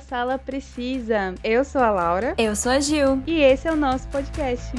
[0.00, 1.34] Sala Precisa.
[1.42, 2.34] Eu sou a Laura.
[2.38, 3.22] Eu sou a Gil.
[3.26, 4.72] E esse é o nosso podcast.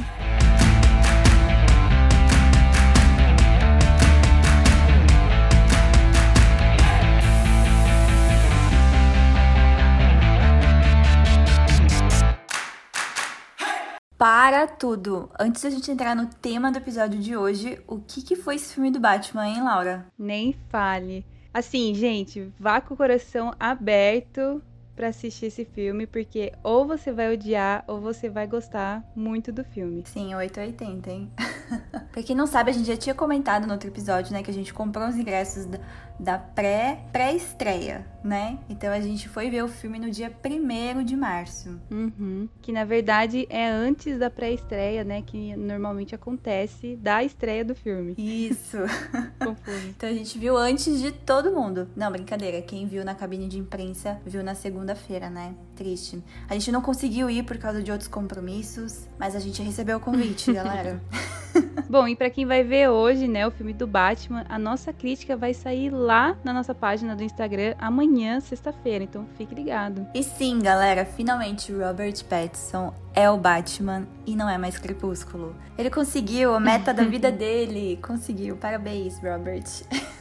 [14.19, 15.31] Para tudo!
[15.39, 18.73] Antes da gente entrar no tema do episódio de hoje, o que, que foi esse
[18.73, 20.05] filme do Batman, hein, Laura?
[20.17, 21.25] Nem fale.
[21.53, 24.61] Assim, gente, vá com o coração aberto
[24.99, 29.63] para assistir esse filme, porque ou você vai odiar ou você vai gostar muito do
[29.63, 30.03] filme.
[30.05, 31.31] Sim, 880, hein?
[32.11, 34.53] pra quem não sabe, a gente já tinha comentado no outro episódio, né, que a
[34.53, 35.65] gente comprou os ingressos
[36.19, 38.59] da, pré, pré-estreia, né?
[38.69, 41.79] Então a gente foi ver o filme no dia 1 de março.
[41.89, 42.49] Uhum.
[42.61, 45.21] Que na verdade é antes da pré-estreia, né?
[45.21, 48.15] Que normalmente acontece da estreia do filme.
[48.17, 48.77] Isso.
[49.39, 49.87] Confuso.
[49.87, 51.87] Então a gente viu antes de todo mundo.
[51.95, 52.61] Não, brincadeira.
[52.61, 55.55] Quem viu na cabine de imprensa viu na segunda-feira, né?
[55.75, 56.21] Triste.
[56.49, 60.01] A gente não conseguiu ir por causa de outros compromissos, mas a gente recebeu o
[60.01, 61.01] convite, galera.
[61.89, 65.35] Bom, e para quem vai ver hoje, né, o filme do Batman, a nossa crítica
[65.35, 66.08] vai sair lá
[66.43, 70.07] na nossa página do Instagram amanhã, sexta-feira, então fique ligado.
[70.13, 75.55] E sim, galera, finalmente Robert Pattinson é o Batman e não é mais Crepúsculo.
[75.77, 78.57] Ele conseguiu a meta da vida dele, conseguiu.
[78.57, 79.63] Parabéns, Robert.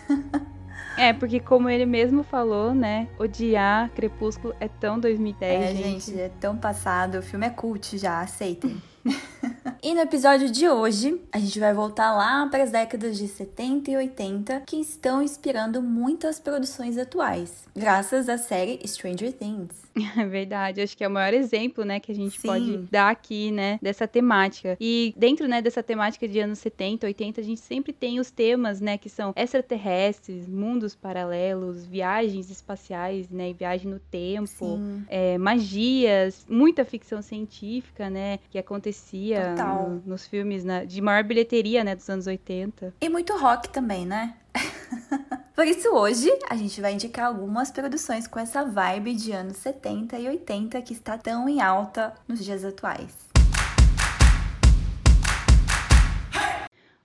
[0.96, 3.06] É, porque como ele mesmo falou, né?
[3.20, 6.06] Odiar Crepúsculo é tão 2010, é, gente.
[6.10, 6.20] gente.
[6.20, 7.18] É tão passado.
[7.18, 8.82] O filme é cult já, aceitem.
[9.82, 13.90] e no episódio de hoje, a gente vai voltar lá para as décadas de 70
[13.90, 19.88] e 80, que estão inspirando muitas produções atuais, graças à série Stranger Things.
[20.18, 22.48] É verdade, acho que é o maior exemplo, né, que a gente Sim.
[22.48, 24.76] pode dar aqui, né, dessa temática.
[24.80, 28.80] E dentro, né, dessa temática de anos 70, 80, a gente sempre tem os temas,
[28.80, 36.84] né, que são extraterrestres, mundos paralelos, viagens espaciais, né, viagem no tempo, é, magias, muita
[36.84, 42.08] ficção científica, né, que acontecia acontecia no, nos filmes né, de maior bilheteria, né, dos
[42.08, 42.94] anos 80.
[43.00, 44.34] E muito rock também, né?
[45.54, 50.16] Por isso, hoje a gente vai indicar algumas produções com essa vibe de anos 70
[50.16, 53.27] e 80 que está tão em alta nos dias atuais.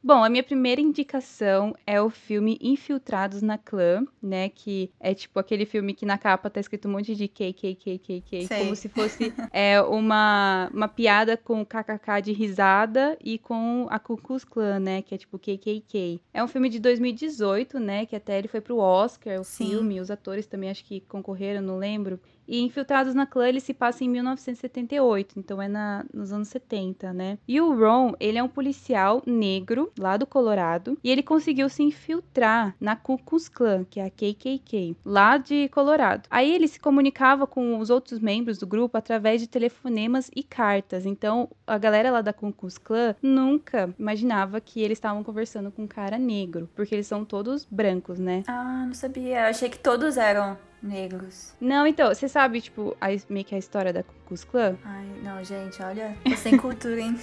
[0.05, 4.49] Bom, a minha primeira indicação é o filme Infiltrados na Clã, né?
[4.49, 8.75] Que é tipo aquele filme que na capa tá escrito um monte de KKKKK, como
[8.75, 14.43] se fosse é, uma, uma piada com kkk de risada e com a Ku Klux
[14.43, 15.01] Klan, né?
[15.01, 16.19] Que é tipo KKK.
[16.33, 18.05] É um filme de 2018, né?
[18.05, 19.69] Que até ele foi pro Oscar, o Sim.
[19.69, 22.19] filme, os atores também acho que concorreram, não lembro.
[22.47, 27.13] E Infiltrados na Clã, ele se passa em 1978, então é na, nos anos 70,
[27.13, 27.37] né?
[27.47, 31.83] E o Ron, ele é um policial negro, lá do Colorado, e ele conseguiu se
[31.83, 36.27] infiltrar na Ku Klux Klan, que é a KKK, lá de Colorado.
[36.29, 41.05] Aí ele se comunicava com os outros membros do grupo através de telefonemas e cartas.
[41.05, 45.83] Então, a galera lá da Ku Klux Klan nunca imaginava que eles estavam conversando com
[45.83, 48.43] um cara negro, porque eles são todos brancos, né?
[48.47, 49.41] Ah, não sabia.
[49.41, 51.53] Eu achei que todos eram negros.
[51.59, 54.75] Não, então, você sabe, tipo, a, meio que a história da Ku Klux Klan?
[54.83, 57.17] Ai, não, gente, olha, tô sem cultura, hein?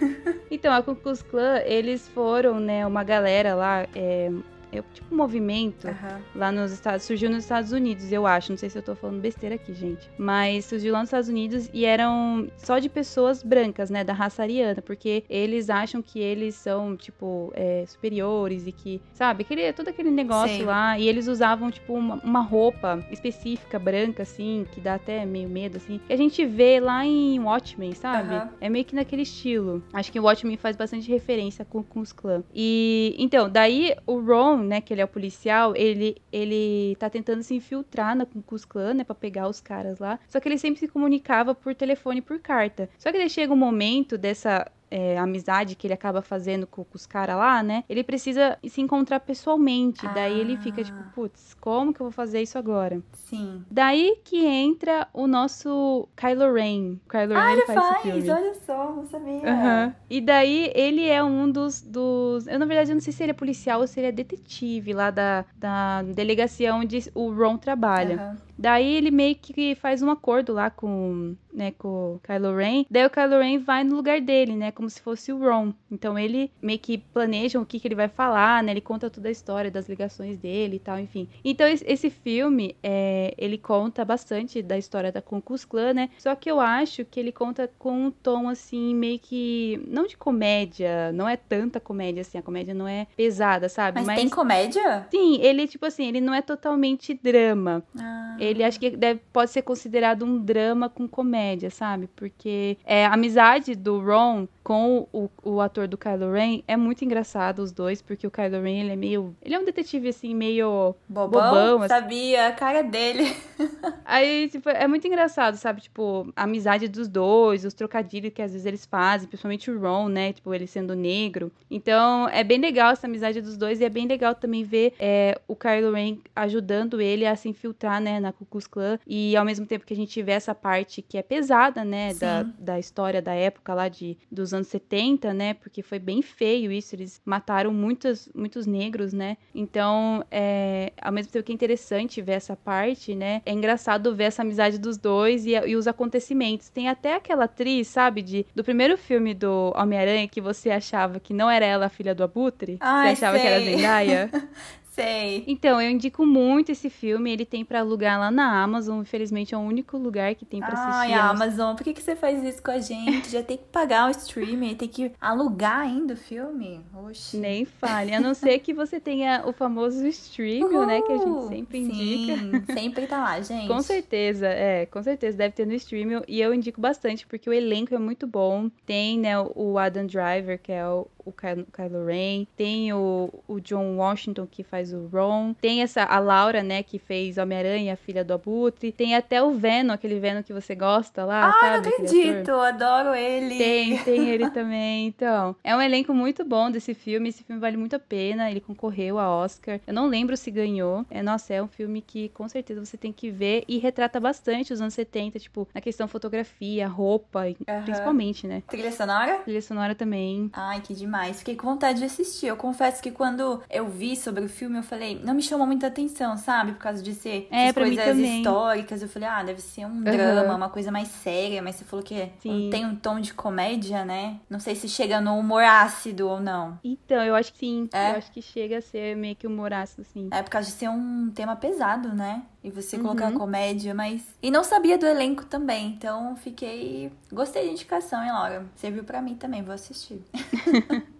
[0.50, 4.30] então, a Ku Klux Klan, eles foram, né, uma galera lá, é,
[4.78, 6.20] é tipo um movimento uhum.
[6.34, 8.50] lá nos Estados surgiu nos Estados Unidos, eu acho.
[8.50, 10.10] Não sei se eu tô falando besteira aqui, gente.
[10.18, 14.02] Mas surgiu lá nos Estados Unidos e eram só de pessoas brancas, né?
[14.02, 19.42] Da raça ariana, porque eles acham que eles são, tipo, é, superiores e que, sabe,
[19.42, 20.64] aquele, todo aquele negócio Sim.
[20.64, 20.98] lá.
[20.98, 25.76] E eles usavam, tipo, uma, uma, roupa específica, branca, assim, que dá até meio medo,
[25.76, 26.00] assim.
[26.06, 28.34] Que a gente vê lá em Watchmen, sabe?
[28.34, 28.48] Uhum.
[28.60, 29.82] É meio que naquele estilo.
[29.92, 32.44] Acho que o Watchmen faz bastante referência com, com os clãs.
[32.54, 37.42] E, então, daí o Ron, né, que ele é o policial, ele, ele tá tentando
[37.42, 40.18] se infiltrar na Klux Klan, né, pra pegar os caras lá.
[40.28, 42.88] Só que ele sempre se comunicava por telefone e por carta.
[42.98, 46.94] Só que daí chega um momento dessa é, amizade que ele acaba fazendo com, com
[46.94, 47.82] os caras lá, né?
[47.88, 50.06] Ele precisa se encontrar pessoalmente.
[50.06, 50.12] Ah.
[50.12, 53.02] Daí ele fica tipo, putz, como que eu vou fazer isso agora?
[53.12, 53.64] Sim.
[53.68, 57.00] Daí que entra o nosso Kylo Ren.
[57.08, 59.32] Kylo ah, Ren ele faz, faz olha só, não sabia.
[59.32, 59.92] Uhum.
[60.08, 62.46] E daí ele é um dos, dos.
[62.46, 64.92] Eu, na verdade, eu não sei se ele é policial ou se ele é detetive
[64.92, 68.30] lá da, da delegacia onde o Ron trabalha.
[68.30, 68.53] Uhum.
[68.58, 72.84] Daí ele meio que faz um acordo lá com, né, com o Kylo Ren.
[72.90, 75.72] Daí o Kylo Ren vai no lugar dele, né, como se fosse o Ron.
[75.90, 79.28] Então ele meio que planeja o que, que ele vai falar, né, ele conta toda
[79.28, 81.28] a história das ligações dele e tal, enfim.
[81.44, 86.34] Então esse filme, é, ele conta bastante da história da Ku Klux Klan, né, só
[86.34, 91.12] que eu acho que ele conta com um tom, assim, meio que, não de comédia,
[91.12, 93.98] não é tanta comédia, assim, a comédia não é pesada, sabe?
[93.98, 95.06] Mas, Mas tem comédia?
[95.10, 97.82] Sim, ele, tipo assim, ele não é totalmente drama.
[97.98, 98.36] Ah.
[98.44, 102.08] Ele acho que deve, pode ser considerado um drama com comédia, sabe?
[102.14, 107.04] Porque é, a amizade do Ron com o, o ator do Kylo Ren é muito
[107.04, 109.36] engraçado os dois, porque o Kylo Ren, ele é meio...
[109.42, 111.50] Ele é um detetive, assim, meio bobão.
[111.50, 111.88] bobão assim.
[111.88, 113.36] Sabia, a cara dele.
[114.06, 115.82] Aí, tipo, é muito engraçado, sabe?
[115.82, 120.08] Tipo, a amizade dos dois, os trocadilhos que às vezes eles fazem, principalmente o Ron,
[120.08, 120.32] né?
[120.32, 121.52] Tipo, ele sendo negro.
[121.70, 125.38] Então, é bem legal essa amizade dos dois e é bem legal também ver é,
[125.46, 128.98] o Kylo Ren ajudando ele a se infiltrar, né, na Ku Klux Klan.
[129.06, 132.42] E ao mesmo tempo que a gente vê essa parte que é pesada, né, da,
[132.58, 135.54] da história da época lá de, dos anos 70, né?
[135.54, 136.94] Porque foi bem feio isso.
[136.94, 139.36] Eles mataram muitos, muitos negros, né?
[139.54, 143.42] Então, é, ao mesmo tempo que é interessante ver essa parte, né?
[143.46, 146.68] É engraçado ver essa amizade dos dois e, e os acontecimentos.
[146.68, 151.32] Tem até aquela atriz, sabe, de, do primeiro filme do Homem-Aranha que você achava que
[151.32, 152.78] não era ela a filha do Abutre.
[152.80, 153.46] Ai, você achava sei.
[153.46, 154.30] que era Zendaya.
[154.94, 155.42] Sei.
[155.48, 157.32] Então, eu indico muito esse filme.
[157.32, 159.00] Ele tem para alugar lá na Amazon.
[159.00, 161.12] Infelizmente, é o único lugar que tem para assistir.
[161.12, 163.28] Ai, Amazon, por que, que você faz isso com a gente?
[163.28, 166.80] Já tem que pagar o streaming, tem que alugar ainda o filme.
[166.94, 167.38] Oxi.
[167.38, 168.14] Nem fale.
[168.14, 171.02] A não ser que você tenha o famoso streaming, né?
[171.02, 172.36] Que a gente sempre indica.
[172.36, 173.66] Sim, sempre tá lá, gente.
[173.66, 174.86] com certeza, é.
[174.86, 176.22] Com certeza deve ter no streaming.
[176.28, 178.70] E eu indico bastante, porque o elenco é muito bom.
[178.86, 182.46] Tem, né, o Adam Driver, que é o, o Kylo Ren.
[182.56, 185.54] Tem o, o John Washington, que faz o Ron.
[185.54, 188.92] Tem essa a Laura, né, que fez Homem-Aranha, filha do Abutre.
[188.92, 191.88] Tem até o Venom, aquele Venom que você gosta lá, ah, sabe?
[191.88, 193.56] não acredito, adoro ele.
[193.56, 195.06] Tem, tem ele também.
[195.06, 197.28] Então, é um elenco muito bom desse filme.
[197.28, 198.50] Esse filme vale muito a pena.
[198.50, 199.80] Ele concorreu a Oscar.
[199.86, 201.04] Eu não lembro se ganhou.
[201.10, 204.72] É, nossa, é um filme que com certeza você tem que ver e retrata bastante
[204.72, 207.82] os anos 70, tipo, na questão fotografia, roupa, uhum.
[207.84, 208.62] principalmente, né?
[208.68, 209.38] Trilha sonora?
[209.38, 210.50] Trilha sonora também.
[210.52, 211.13] Ai, que demais.
[211.34, 212.46] Fiquei com vontade de assistir.
[212.46, 215.86] Eu confesso que quando eu vi sobre o filme, eu falei, não me chamou muita
[215.86, 216.72] atenção, sabe?
[216.72, 219.02] Por causa de ser é, coisas históricas.
[219.02, 220.02] Eu falei, ah, deve ser um uhum.
[220.02, 221.62] drama, uma coisa mais séria.
[221.62, 222.68] Mas você falou que sim.
[222.70, 224.40] tem um tom de comédia, né?
[224.48, 226.78] Não sei se chega no humor ácido ou não.
[226.82, 227.88] Então, eu acho que sim.
[227.92, 228.12] É?
[228.12, 230.28] Eu acho que chega a ser meio que humor ácido, sim.
[230.30, 232.42] É por causa de ser um tema pesado, né?
[232.64, 233.36] E você colocar uhum.
[233.36, 234.26] comédia, mas.
[234.42, 235.88] E não sabia do elenco também.
[235.88, 237.12] Então fiquei.
[237.30, 238.64] Gostei da indicação, hein, Laura?
[238.76, 240.24] Serviu para mim também, vou assistir.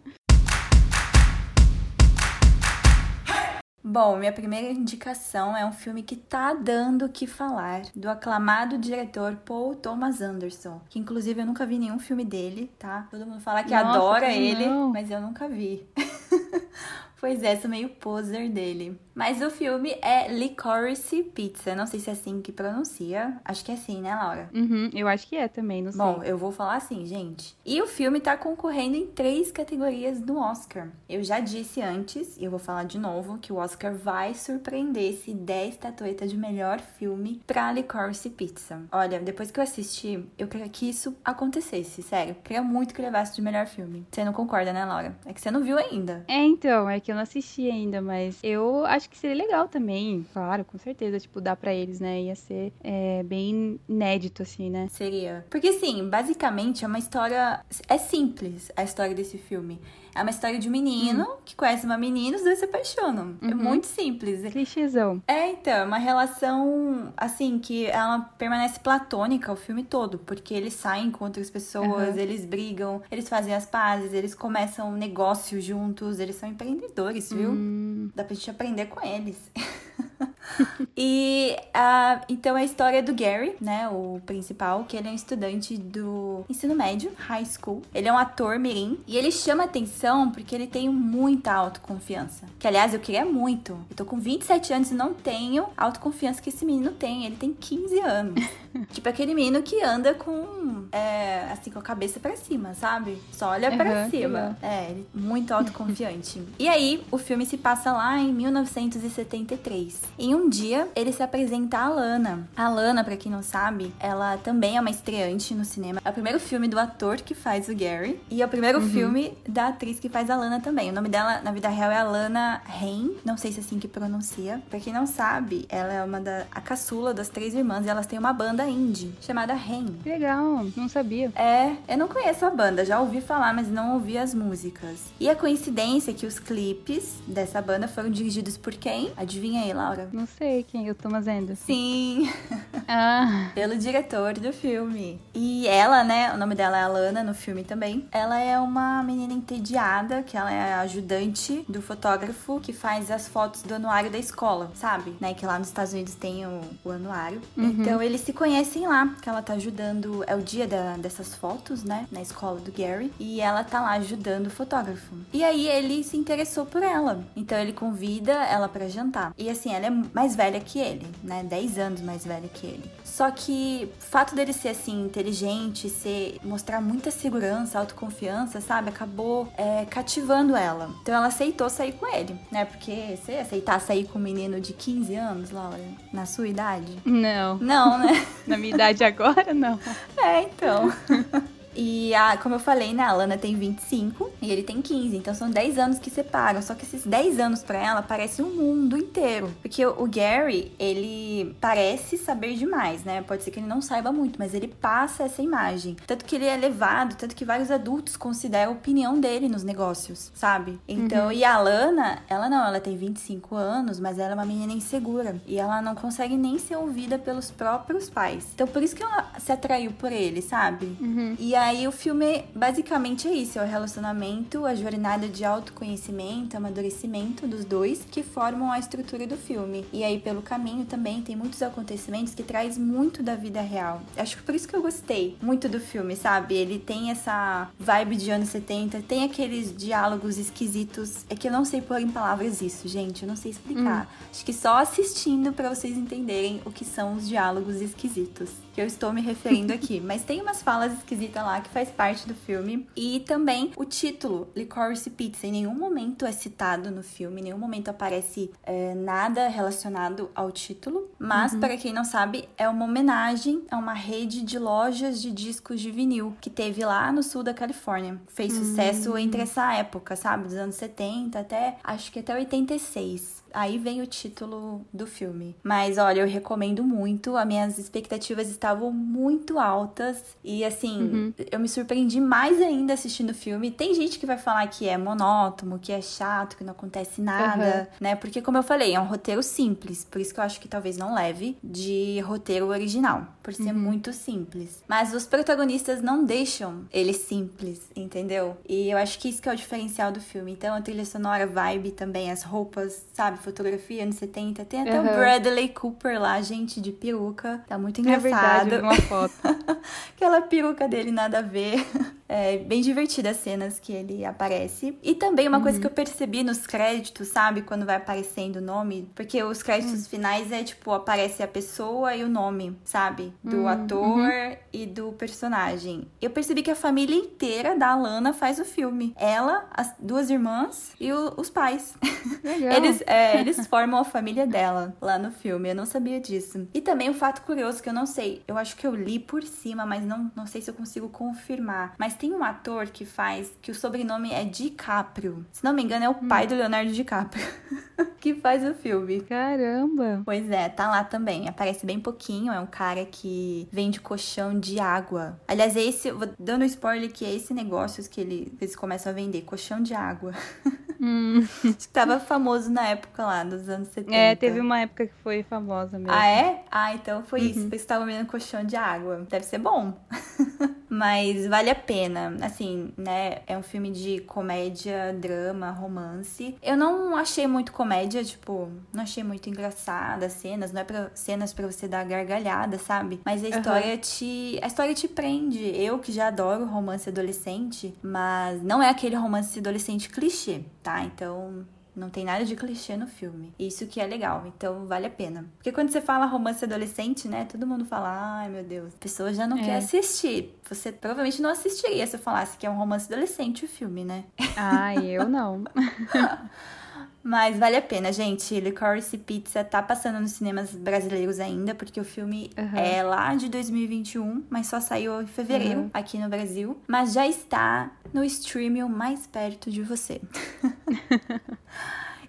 [3.87, 8.79] Bom, minha primeira indicação é um filme que tá dando o que falar, do aclamado
[8.79, 13.07] diretor Paul Thomas Anderson, que inclusive eu nunca vi nenhum filme dele, tá?
[13.11, 15.87] Todo mundo fala que Nossa, adora que ele, mas eu nunca vi.
[17.21, 18.99] pois é, sou meio poser dele.
[19.15, 21.75] Mas o filme é Licorice Pizza.
[21.75, 23.41] Não sei se é assim que pronuncia.
[23.45, 24.51] Acho que é assim, né, Laura?
[24.53, 25.99] Uhum, eu acho que é também, não sei.
[25.99, 27.57] Bom, eu vou falar assim, gente.
[27.65, 30.89] E o filme tá concorrendo em três categorias do Oscar.
[31.09, 35.15] Eu já disse antes, e eu vou falar de novo, que o Oscar vai surpreender
[35.15, 38.83] se 10 estatuetas de melhor filme pra Licorice Pizza.
[38.91, 42.37] Olha, depois que eu assisti, eu queria que isso acontecesse, sério.
[42.43, 44.07] Queria muito que levasse de melhor filme.
[44.11, 45.17] Você não concorda, né, Laura?
[45.25, 46.25] É que você não viu ainda.
[46.27, 49.69] É, então, é que eu não assisti ainda, mas eu acho acho que seria legal
[49.69, 52.23] também, claro, com certeza, tipo, dar para eles, né?
[52.23, 54.89] Ia ser é, bem inédito, assim, né?
[54.91, 55.45] Seria.
[55.51, 57.63] Porque, assim, basicamente é uma história.
[57.87, 59.79] É simples a história desse filme.
[60.15, 61.37] É uma história de um menino uhum.
[61.45, 63.37] que conhece uma menina e os dois se apaixonam.
[63.43, 63.51] É uhum.
[63.51, 64.43] É muito simples.
[64.53, 65.23] Clichêzão.
[65.27, 70.19] É, então, é uma relação, assim, que ela permanece platônica o filme todo.
[70.19, 72.21] Porque eles saem com outras pessoas, uhum.
[72.21, 77.51] eles brigam, eles fazem as pazes, eles começam um negócio juntos, eles são empreendedores, viu?
[77.51, 78.11] Hum.
[78.15, 79.37] Dá pra gente aprender com eles.
[80.97, 85.15] e uh, então é a história do Gary, né, o principal, que ele é um
[85.15, 87.83] estudante do ensino médio, high school.
[87.95, 92.47] Ele é um ator mirim e ele chama atenção porque ele tem muita autoconfiança.
[92.59, 93.73] Que aliás eu queria muito.
[93.91, 97.27] Eu tô com 27 anos e não tenho autoconfiança que esse menino tem.
[97.27, 98.45] Ele tem 15 anos.
[98.93, 103.19] tipo aquele menino que anda com é, assim com a cabeça para cima, sabe?
[103.33, 104.57] Só olha uhum, para cima.
[104.63, 106.43] É, ele muito autoconfiante.
[106.59, 109.84] e aí o filme se passa lá em 1973.
[110.19, 112.49] Em um dia, ele se apresenta a Lana.
[112.57, 116.01] A Lana, para quem não sabe, ela também é uma estreante no cinema.
[116.05, 118.89] É o primeiro filme do ator que faz o Gary e é o primeiro uhum.
[118.89, 120.91] filme da atriz que faz a Lana também.
[120.91, 123.89] O nome dela na vida real é Alana Hain, não sei se é assim que
[123.89, 124.63] pronuncia.
[124.71, 128.07] Para quem não sabe, ela é uma da a caçula das três irmãs e elas
[128.07, 129.97] têm uma banda indie chamada Hain.
[130.05, 131.33] Legal, não sabia.
[131.35, 135.01] É, eu não conheço a banda, já ouvi falar, mas não ouvi as músicas.
[135.19, 139.13] E a coincidência é que os clipes dessa banda foram dirigidos por quem?
[139.17, 140.09] Adivinha aí, Laura?
[140.13, 141.65] Não sei quem, o Thomas Anderson.
[141.67, 142.31] Sim.
[142.87, 143.51] Ah.
[143.55, 145.19] Pelo diretor do filme.
[145.33, 148.07] E ela, né, o nome dela é Alana no filme também.
[148.13, 153.63] Ela é uma menina entediada, que ela é ajudante do fotógrafo que faz as fotos
[153.63, 155.17] do anuário da escola, sabe?
[155.19, 157.41] Né, que lá nos Estados Unidos tem o, o anuário.
[157.57, 157.69] Uhum.
[157.69, 161.83] Então eles se conhecem lá, que ela tá ajudando, é o dia da, dessas fotos,
[161.85, 163.13] né, na escola do Gary.
[163.19, 165.15] E ela tá lá ajudando o fotógrafo.
[165.33, 167.25] E aí ele se interessou por ela.
[167.35, 169.33] Então ele convida ela para jantar.
[169.39, 171.43] E assim, ela é mais velha que ele, né?
[171.43, 172.91] 10 anos mais velha que ele.
[173.05, 178.89] Só que o fato dele ser assim, inteligente, ser mostrar muita segurança, autoconfiança, sabe?
[178.89, 180.91] Acabou é, cativando ela.
[181.03, 182.65] Então ela aceitou sair com ele, né?
[182.65, 185.79] Porque você aceitar sair com um menino de 15 anos, Laura?
[186.13, 186.99] Na sua idade?
[187.05, 187.59] Não.
[187.59, 188.27] Não, né?
[188.47, 189.79] Na minha idade agora, não.
[190.17, 190.93] É, então.
[191.77, 195.35] E a, como eu falei, né, a Lana tem 25 e ele tem 15, então
[195.35, 196.61] são 10 anos que separam.
[196.63, 199.53] Só que esses 10 anos para ela parece um mundo inteiro.
[199.63, 203.23] Porque o, o, Gary, ele parece saber demais, né?
[203.23, 205.97] Pode ser que ele não saiba muito, mas ele passa essa imagem.
[206.07, 210.31] Tanto que ele é levado, tanto que vários adultos consideram a opinião dele nos negócios,
[210.35, 210.79] sabe?
[210.87, 211.33] Então, uhum.
[211.33, 215.41] e a Lana, ela não, ela tem 25 anos, mas ela é uma menina insegura.
[215.47, 218.49] E ela não consegue nem ser ouvida pelos próprios pais.
[218.55, 220.97] Então, por isso que ela se atraiu por ele, sabe?
[221.01, 221.37] Uhum.
[221.39, 226.57] E a aí o filme basicamente é isso: é o relacionamento, a jornada de autoconhecimento,
[226.57, 229.85] amadurecimento dos dois que formam a estrutura do filme.
[229.93, 234.03] E aí, pelo caminho, também tem muitos acontecimentos que traz muito da vida real.
[234.17, 236.55] Acho que por isso que eu gostei muito do filme, sabe?
[236.55, 241.25] Ele tem essa vibe de anos 70, tem aqueles diálogos esquisitos.
[241.29, 243.23] É que eu não sei pôr em palavras isso, gente.
[243.23, 244.05] Eu não sei explicar.
[244.05, 244.27] Hum.
[244.31, 248.87] Acho que só assistindo para vocês entenderem o que são os diálogos esquisitos que eu
[248.87, 250.01] estou me referindo aqui.
[250.01, 252.87] Mas tem umas falas esquisitas lá que faz parte do filme.
[252.97, 257.59] E também o título, Licorice Pizza, em nenhum momento é citado no filme, em nenhum
[257.59, 261.09] momento aparece é, nada relacionado ao título.
[261.19, 261.61] Mas, uhum.
[261.61, 265.91] para quem não sabe, é uma homenagem a uma rede de lojas de discos de
[265.91, 268.21] vinil que teve lá no sul da Califórnia.
[268.29, 269.19] Fez sucesso uhum.
[269.19, 270.45] entre essa época, sabe?
[270.45, 275.57] Dos anos 70 até, acho que até 86 aí vem o título do filme.
[275.63, 277.37] Mas olha, eu recomendo muito.
[277.37, 280.37] As minhas expectativas estavam muito altas.
[280.43, 281.35] E assim, uhum.
[281.51, 283.71] eu me surpreendi mais ainda assistindo o filme.
[283.71, 287.89] Tem gente que vai falar que é monótono, que é chato, que não acontece nada,
[287.91, 287.97] uhum.
[288.01, 288.17] né?
[288.17, 290.05] Porque, como eu falei, é um roteiro simples.
[290.05, 293.27] Por isso que eu acho que talvez não leve de roteiro original.
[293.43, 293.79] Por ser uhum.
[293.79, 294.83] muito simples.
[294.89, 298.57] Mas os protagonistas não deixam ele simples, entendeu?
[298.69, 300.53] E eu acho que isso que é o diferencial do filme.
[300.53, 303.39] Então, a trilha sonora, vibe também, as roupas, sabe?
[303.45, 304.65] Fotografia anos 70.
[304.65, 305.07] Tem até uhum.
[305.07, 307.63] o Bradley Cooper lá, gente, de peruca.
[307.69, 308.27] Tá muito engraçado.
[308.27, 309.35] É verdade, uma foto.
[310.17, 311.85] Aquela peruca dele nada a ver.
[312.27, 314.99] É bem divertida as cenas que ele aparece.
[315.03, 315.63] E também uma uhum.
[315.63, 317.61] coisa que eu percebi nos créditos, sabe?
[317.61, 319.11] Quando vai aparecendo o nome.
[319.15, 320.09] Porque os créditos uhum.
[320.09, 323.33] finais é tipo, aparece a pessoa e o nome, sabe?
[323.45, 323.69] Do uhum.
[323.69, 326.09] ator e do personagem.
[326.21, 329.15] Eu percebi que a família inteira da Alana faz o filme.
[329.17, 331.95] Ela, as duas irmãs e o, os pais.
[332.43, 332.73] Legal.
[332.73, 335.71] Eles, é, eles formam a família dela lá no filme.
[335.71, 336.69] Eu não sabia disso.
[336.73, 338.43] E também um fato curioso que eu não sei.
[338.47, 341.95] Eu acho que eu li por cima, mas não, não sei se eu consigo confirmar.
[341.99, 345.45] Mas tem um ator que faz, que o sobrenome é DiCaprio.
[345.53, 346.49] Se não me engano, é o pai hum.
[346.49, 347.45] do Leonardo DiCaprio.
[348.21, 349.21] que faz o filme.
[349.21, 350.23] Caramba!
[350.25, 351.49] Pois é, tá lá também.
[351.49, 352.53] Aparece bem pouquinho.
[352.53, 355.39] É um cara que vende colchão de água.
[355.47, 359.15] Aliás, é esse, vou dando spoiler que é esse negócio que ele, eles começam a
[359.15, 360.33] vender: colchão de água.
[361.05, 361.47] Hum.
[361.93, 364.17] Tava famoso na época lá, dos anos 70.
[364.17, 366.11] É, teve uma época que foi famosa mesmo.
[366.11, 366.65] Ah, é?
[366.71, 367.47] Ah, então foi uhum.
[367.47, 367.61] isso.
[367.63, 369.27] Porque você tava vendo colchão de água.
[369.29, 369.93] Deve ser bom.
[370.95, 372.37] Mas vale a pena.
[372.41, 373.43] Assim, né?
[373.47, 376.57] É um filme de comédia, drama, romance.
[376.63, 380.73] Eu não achei muito comédia, tipo, não achei muito engraçada as cenas.
[380.73, 383.21] Não é pra, cenas pra você dar gargalhada, sabe?
[383.25, 383.99] Mas a história uhum.
[383.99, 384.61] te.
[384.63, 385.65] A história te prende.
[385.77, 391.03] Eu que já adoro romance adolescente, mas não é aquele romance adolescente clichê, tá?
[391.03, 393.55] Então não tem nada de clichê no filme.
[393.59, 395.47] Isso que é legal, então vale a pena.
[395.57, 397.45] Porque quando você fala romance adolescente, né?
[397.45, 399.65] Todo mundo fala, ai meu Deus, a pessoa já não é.
[399.65, 400.59] quer assistir.
[400.69, 404.25] Você provavelmente não assistiria se eu falasse que é um romance adolescente o filme, né?
[404.57, 405.65] Ai, eu não.
[407.23, 408.59] Mas vale a pena, gente.
[408.61, 412.79] Licorice Pizza tá passando nos cinemas brasileiros ainda, porque o filme uhum.
[412.79, 415.91] é lá de 2021, mas só saiu em fevereiro uhum.
[415.95, 416.79] aqui no Brasil.
[416.87, 420.21] Mas já está no streaming mais perto de você.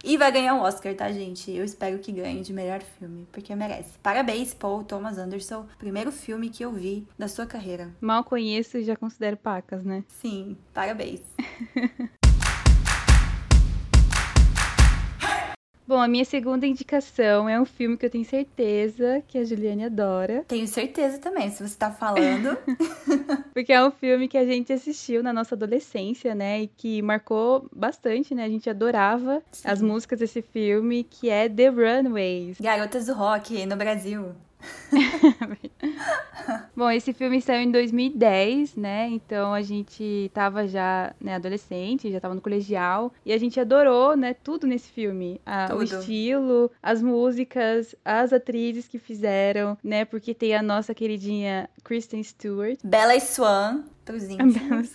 [0.07, 1.49] E vai ganhar o um Oscar, tá, gente?
[1.49, 3.97] Eu espero que ganhe de melhor filme, porque merece.
[4.03, 5.65] Parabéns, Paul Thomas Anderson.
[5.79, 7.89] Primeiro filme que eu vi da sua carreira.
[7.99, 10.03] Mal conheço e já considero pacas, né?
[10.07, 11.21] Sim, parabéns.
[15.87, 19.85] Bom, a minha segunda indicação é um filme que eu tenho certeza que a Juliane
[19.85, 20.43] adora.
[20.47, 22.57] Tenho certeza também, se você tá falando.
[23.53, 26.63] Porque é um filme que a gente assistiu na nossa adolescência, né?
[26.63, 28.45] E que marcou bastante, né?
[28.45, 29.67] A gente adorava Sim.
[29.67, 32.59] as músicas desse filme, que é The Runaways.
[32.59, 34.33] Garotas do Rock no Brasil.
[36.75, 39.07] Bom, esse filme saiu em 2010, né?
[39.09, 43.11] Então a gente tava já né, adolescente, já tava no colegial.
[43.25, 44.33] E a gente adorou, né?
[44.33, 45.41] Tudo nesse filme.
[45.75, 50.05] o estilo, as músicas, as atrizes que fizeram, né?
[50.05, 52.79] Porque tem a nossa queridinha Kristen Stewart.
[52.83, 54.91] Bella Swan pros íntimos.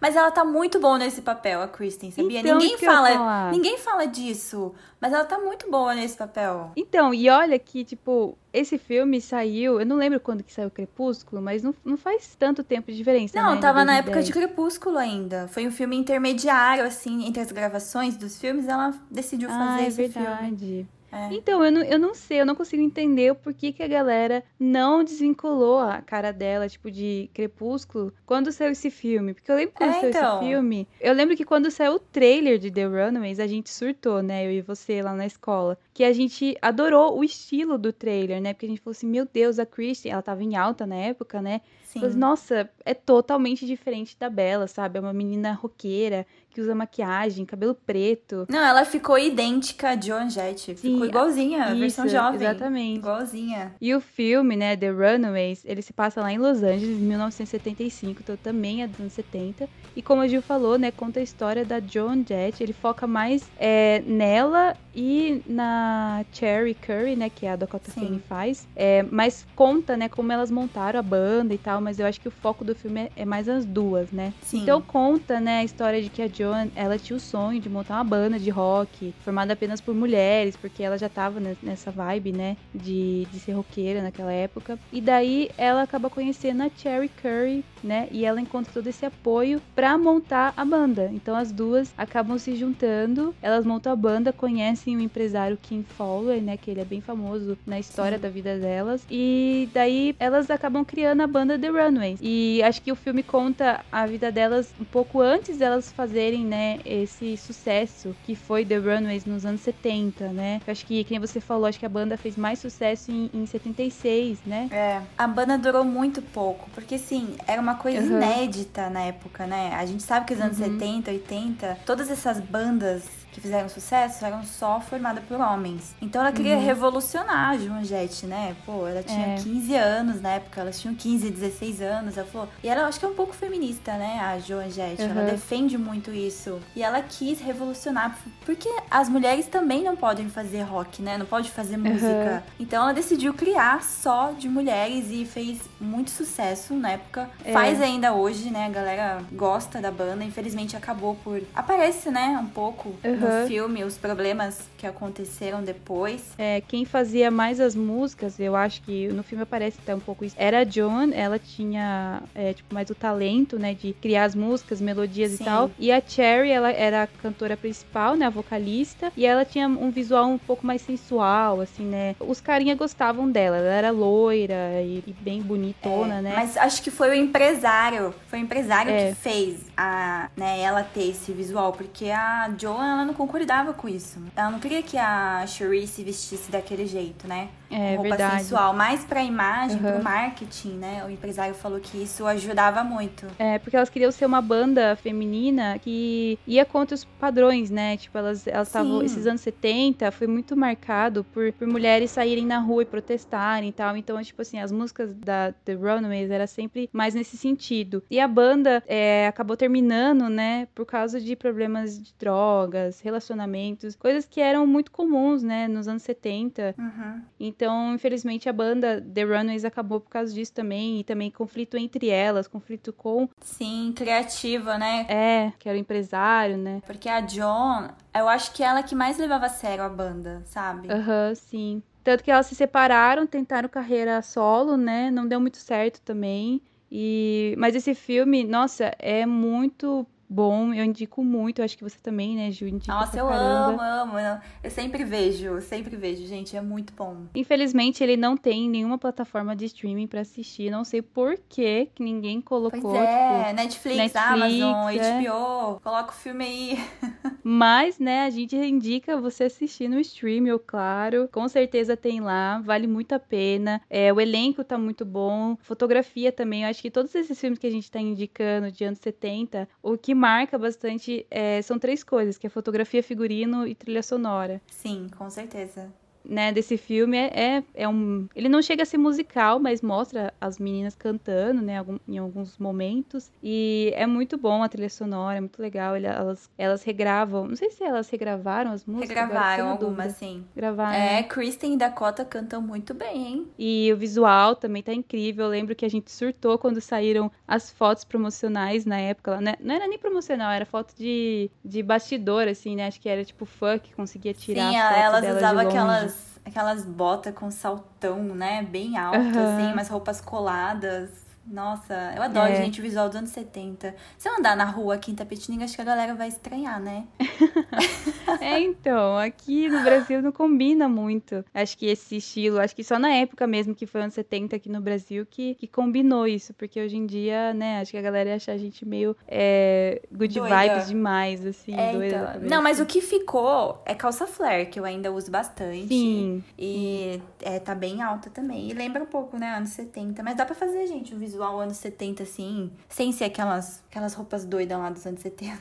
[0.00, 2.40] mas ela tá muito boa nesse papel, a Kristen, sabia?
[2.40, 6.72] Então, ninguém fala, ninguém fala disso, mas ela tá muito boa nesse papel.
[6.74, 11.42] Então, e olha que, tipo, esse filme saiu, eu não lembro quando que saiu Crepúsculo,
[11.42, 14.96] mas não, não faz tanto tempo de diferença, Não, né, tava na época de Crepúsculo
[14.96, 15.46] ainda.
[15.48, 19.88] Foi um filme intermediário, assim, entre as gravações dos filmes, ela decidiu fazer ah, é
[19.88, 20.56] esse verdade.
[20.66, 20.99] filme.
[21.12, 21.32] É.
[21.34, 24.44] Então, eu não, eu não sei, eu não consigo entender o porquê que a galera
[24.58, 29.34] não desvinculou a cara dela, tipo, de Crepúsculo, quando saiu esse filme.
[29.34, 30.38] Porque eu lembro quando é, saiu então.
[30.38, 30.88] esse filme.
[31.00, 34.46] Eu lembro que quando saiu o trailer de The Runaways, a gente surtou, né?
[34.46, 35.76] Eu e você lá na escola.
[35.92, 38.52] Que a gente adorou o estilo do trailer, né?
[38.52, 41.42] Porque a gente falou assim, meu Deus, a Christie, ela tava em alta na época,
[41.42, 41.60] né?
[41.90, 42.00] Sim.
[42.00, 44.98] Falei, Nossa, é totalmente diferente da Bella, sabe?
[44.98, 48.46] É uma menina roqueira que usa maquiagem, cabelo preto.
[48.48, 50.74] Não, ela ficou idêntica a Joan Jett.
[50.74, 52.40] Ficou igualzinha, a versão jovem.
[52.40, 52.98] Exatamente.
[52.98, 53.74] Igualzinha.
[53.80, 58.20] E o filme, né, The Runaways, ele se passa lá em Los Angeles, em 1975,
[58.22, 59.68] então também é dos anos 70.
[59.94, 62.62] E como a Gil falou, né, conta a história da Joan Jett.
[62.62, 68.22] Ele foca mais é, nela e na Cherry Curry, né, que é a Dakota Fanning
[68.28, 68.66] faz.
[68.74, 72.28] É, mas conta, né, como elas montaram a banda e tal, mas eu acho que
[72.28, 74.32] o foco do filme é, é mais as duas, né?
[74.42, 74.62] Sim.
[74.62, 77.94] Então conta, né, a história de que a Joan, ela tinha o sonho de montar
[77.94, 82.56] uma banda de rock, formada apenas por mulheres, porque ela já tava nessa vibe, né,
[82.74, 84.78] de, de ser roqueira naquela época.
[84.92, 89.60] E daí ela acaba conhecendo a Cherry Curry, né, e ela encontra todo esse apoio
[89.74, 91.10] para montar a banda.
[91.12, 96.40] Então as duas acabam se juntando, elas montam a banda, conhecem o empresário Kim Fowler,
[96.40, 98.22] né, que ele é bem famoso na história Sim.
[98.22, 102.18] da vida delas, e daí elas acabam criando a banda The Runaways.
[102.22, 106.80] E acho que o filme conta a vida delas um pouco antes delas fazerem né,
[106.84, 110.60] esse sucesso que foi The Runaways nos anos 70, né?
[110.66, 113.46] Eu acho que, quem você falou, acho que a banda fez mais sucesso em, em
[113.46, 114.68] 76, né?
[114.70, 118.16] É, a banda durou muito pouco, porque assim, era uma coisa uhum.
[118.16, 119.74] inédita na época, né?
[119.74, 120.78] A gente sabe que os anos uhum.
[120.78, 125.94] 70, 80, todas essas bandas que fizeram sucesso eram só formadas por homens.
[126.00, 126.64] Então ela queria uhum.
[126.64, 128.56] revolucionar a Joan Jett, né?
[128.66, 129.36] Pô, ela tinha é.
[129.36, 132.16] 15 anos na época, elas tinham 15, 16 anos.
[132.16, 132.48] Ela falou.
[132.62, 134.20] E ela acho que é um pouco feminista, né?
[134.20, 135.02] A Joan Jett.
[135.02, 135.10] Uhum.
[135.10, 136.60] Ela defende muito isso.
[136.74, 141.16] E ela quis revolucionar, porque as mulheres também não podem fazer rock, né?
[141.16, 142.42] Não pode fazer música.
[142.46, 142.52] Uhum.
[142.60, 147.30] Então ela decidiu criar só de mulheres e fez muito sucesso na época.
[147.44, 147.52] É.
[147.52, 148.66] Faz ainda hoje, né?
[148.66, 150.24] A galera gosta da banda.
[150.24, 151.42] Infelizmente acabou por.
[151.54, 152.38] Aparece, né?
[152.42, 156.34] Um pouco no filme, os problemas que aconteceram depois.
[156.38, 160.24] É, quem fazia mais as músicas, eu acho que no filme aparece até um pouco
[160.24, 164.34] isso, era a Joan, ela tinha, é, tipo, mais o talento, né, de criar as
[164.34, 165.42] músicas, melodias Sim.
[165.42, 165.70] e tal.
[165.78, 169.90] E a Cherry, ela era a cantora principal, né, a vocalista, e ela tinha um
[169.90, 172.16] visual um pouco mais sensual, assim, né.
[172.20, 176.32] Os carinha gostavam dela, ela era loira e, e bem bonitona, é, né.
[176.36, 179.08] Mas acho que foi o empresário, foi o empresário é.
[179.08, 183.88] que fez a, né, ela ter esse visual, porque a Joan, ela não concordava com
[183.88, 184.20] isso.
[184.36, 187.48] Ela não queria que a Cherie se vestisse daquele jeito, né?
[187.70, 188.42] É, roupa verdade.
[188.42, 189.92] sensual, mais pra imagem, uhum.
[189.92, 191.04] pro marketing, né?
[191.04, 193.26] O empresário falou que isso ajudava muito.
[193.38, 197.96] É, porque elas queriam ser uma banda feminina que ia contra os padrões, né?
[197.96, 199.02] Tipo, elas estavam.
[199.02, 203.72] Esses anos 70 foi muito marcado por, por mulheres saírem na rua e protestarem e
[203.72, 203.96] tal.
[203.96, 208.02] Então, tipo assim, as músicas da The Runaways era sempre mais nesse sentido.
[208.10, 210.66] E a banda é, acabou terminando, né?
[210.74, 215.68] Por causa de problemas de drogas, relacionamentos, coisas que eram muito comuns, né?
[215.68, 216.74] Nos anos 70.
[216.76, 217.22] Uhum.
[217.38, 217.59] Então,
[217.94, 221.00] infelizmente, a banda The Runaways acabou por causa disso também.
[221.00, 223.28] E também conflito entre elas, conflito com.
[223.40, 225.06] Sim, criativa, né?
[225.08, 226.82] É, que era o empresário, né?
[226.86, 230.90] Porque a John, eu acho que ela que mais levava a sério a banda, sabe?
[230.90, 231.82] Aham, uhum, sim.
[232.02, 235.10] Tanto que elas se separaram, tentaram carreira solo, né?
[235.10, 236.62] Não deu muito certo também.
[236.90, 241.98] E mas esse filme, nossa, é muito bom, eu indico muito, eu acho que você
[242.00, 242.68] também, né, Ju?
[242.68, 244.40] Indica Nossa, eu amo, amo.
[244.62, 247.26] Eu sempre vejo, sempre vejo, gente, é muito bom.
[247.34, 252.02] Infelizmente, ele não tem nenhuma plataforma de streaming para assistir, não sei por que que
[252.02, 252.80] ninguém colocou.
[252.80, 255.20] Pois é, tipo, Netflix, Netflix, Amazon, é.
[255.20, 256.78] HBO, coloca o filme aí.
[257.42, 261.28] Mas, né, a gente indica você assistir no stream, eu claro.
[261.32, 263.80] Com certeza tem lá, vale muito a pena.
[263.90, 266.62] É, o elenco tá muito bom, fotografia também.
[266.62, 269.96] Eu acho que todos esses filmes que a gente tá indicando de anos 70, o
[269.96, 274.60] que marca bastante é, são três coisas, que é fotografia, figurino e trilha sonora.
[274.70, 275.90] Sim, com certeza
[276.24, 278.28] né, desse filme é, é, é, um.
[278.34, 282.58] Ele não chega a ser musical, mas mostra as meninas cantando, né, algum, em alguns
[282.58, 283.30] momentos.
[283.42, 285.96] E é muito bom a trilha sonora, é muito legal.
[285.96, 287.46] Elas, elas regravam.
[287.46, 289.08] Não sei se elas regravaram as músicas.
[289.08, 290.44] Regravaram algumas, sim.
[290.54, 290.94] Gravaram.
[290.94, 293.48] É, Kristen e Dakota cantam muito bem, hein?
[293.58, 295.46] E o visual também tá incrível.
[295.46, 299.40] Eu lembro que a gente surtou quando saíram as fotos promocionais na época.
[299.40, 299.54] Né?
[299.60, 302.86] Não era nem promocional, era foto de, de bastidor, assim, né?
[302.86, 304.70] Acho que era tipo fã que conseguia tirar.
[304.70, 308.62] Sim, elas usavam aquelas aquelas botas com saltão, né?
[308.62, 309.54] Bem alto, uhum.
[309.54, 311.29] assim, umas roupas coladas.
[311.50, 312.56] Nossa, eu adoro, é.
[312.56, 313.92] gente, o visual dos anos 70.
[314.16, 317.08] Se eu andar na rua aqui em Tapetininga, acho que a galera vai estranhar, né?
[318.40, 321.44] é, então, aqui no Brasil não combina muito.
[321.52, 324.68] Acho que esse estilo, acho que só na época mesmo, que foi anos 70 aqui
[324.68, 326.54] no Brasil, que, que combinou isso.
[326.54, 330.00] Porque hoje em dia, né, acho que a galera ia achar a gente meio é,
[330.12, 330.56] good doida.
[330.56, 332.34] vibes demais, assim, é, doida.
[332.36, 332.48] Então.
[332.48, 335.88] Não, mas o que ficou é calça flare, que eu ainda uso bastante.
[335.88, 336.44] Sim.
[336.56, 338.70] E é, tá bem alta também.
[338.70, 340.22] E lembra um pouco, né, anos 70.
[340.22, 344.12] Mas dá pra fazer, gente, o visual visual anos 70, assim, sem ser aquelas, aquelas
[344.12, 345.56] roupas doidas lá dos anos 70.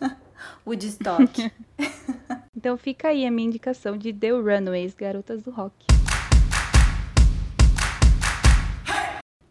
[0.66, 1.52] Woodstock.
[2.56, 5.74] então fica aí a minha indicação de The Runaways, Garotas do Rock.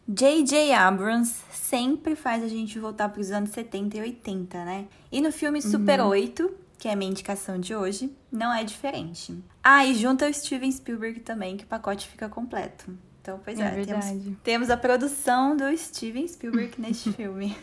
[0.07, 0.73] J.J.
[0.73, 4.87] Abrams sempre faz a gente voltar para os anos 70 e 80, né?
[5.11, 6.07] E no filme Super uhum.
[6.07, 9.37] 8, que é a minha indicação de hoje, não é diferente.
[9.63, 12.91] Ah, e junta o Steven Spielberg também, que o pacote fica completo.
[13.21, 14.05] Então, pois é, é temos,
[14.43, 17.55] temos a produção do Steven Spielberg neste filme.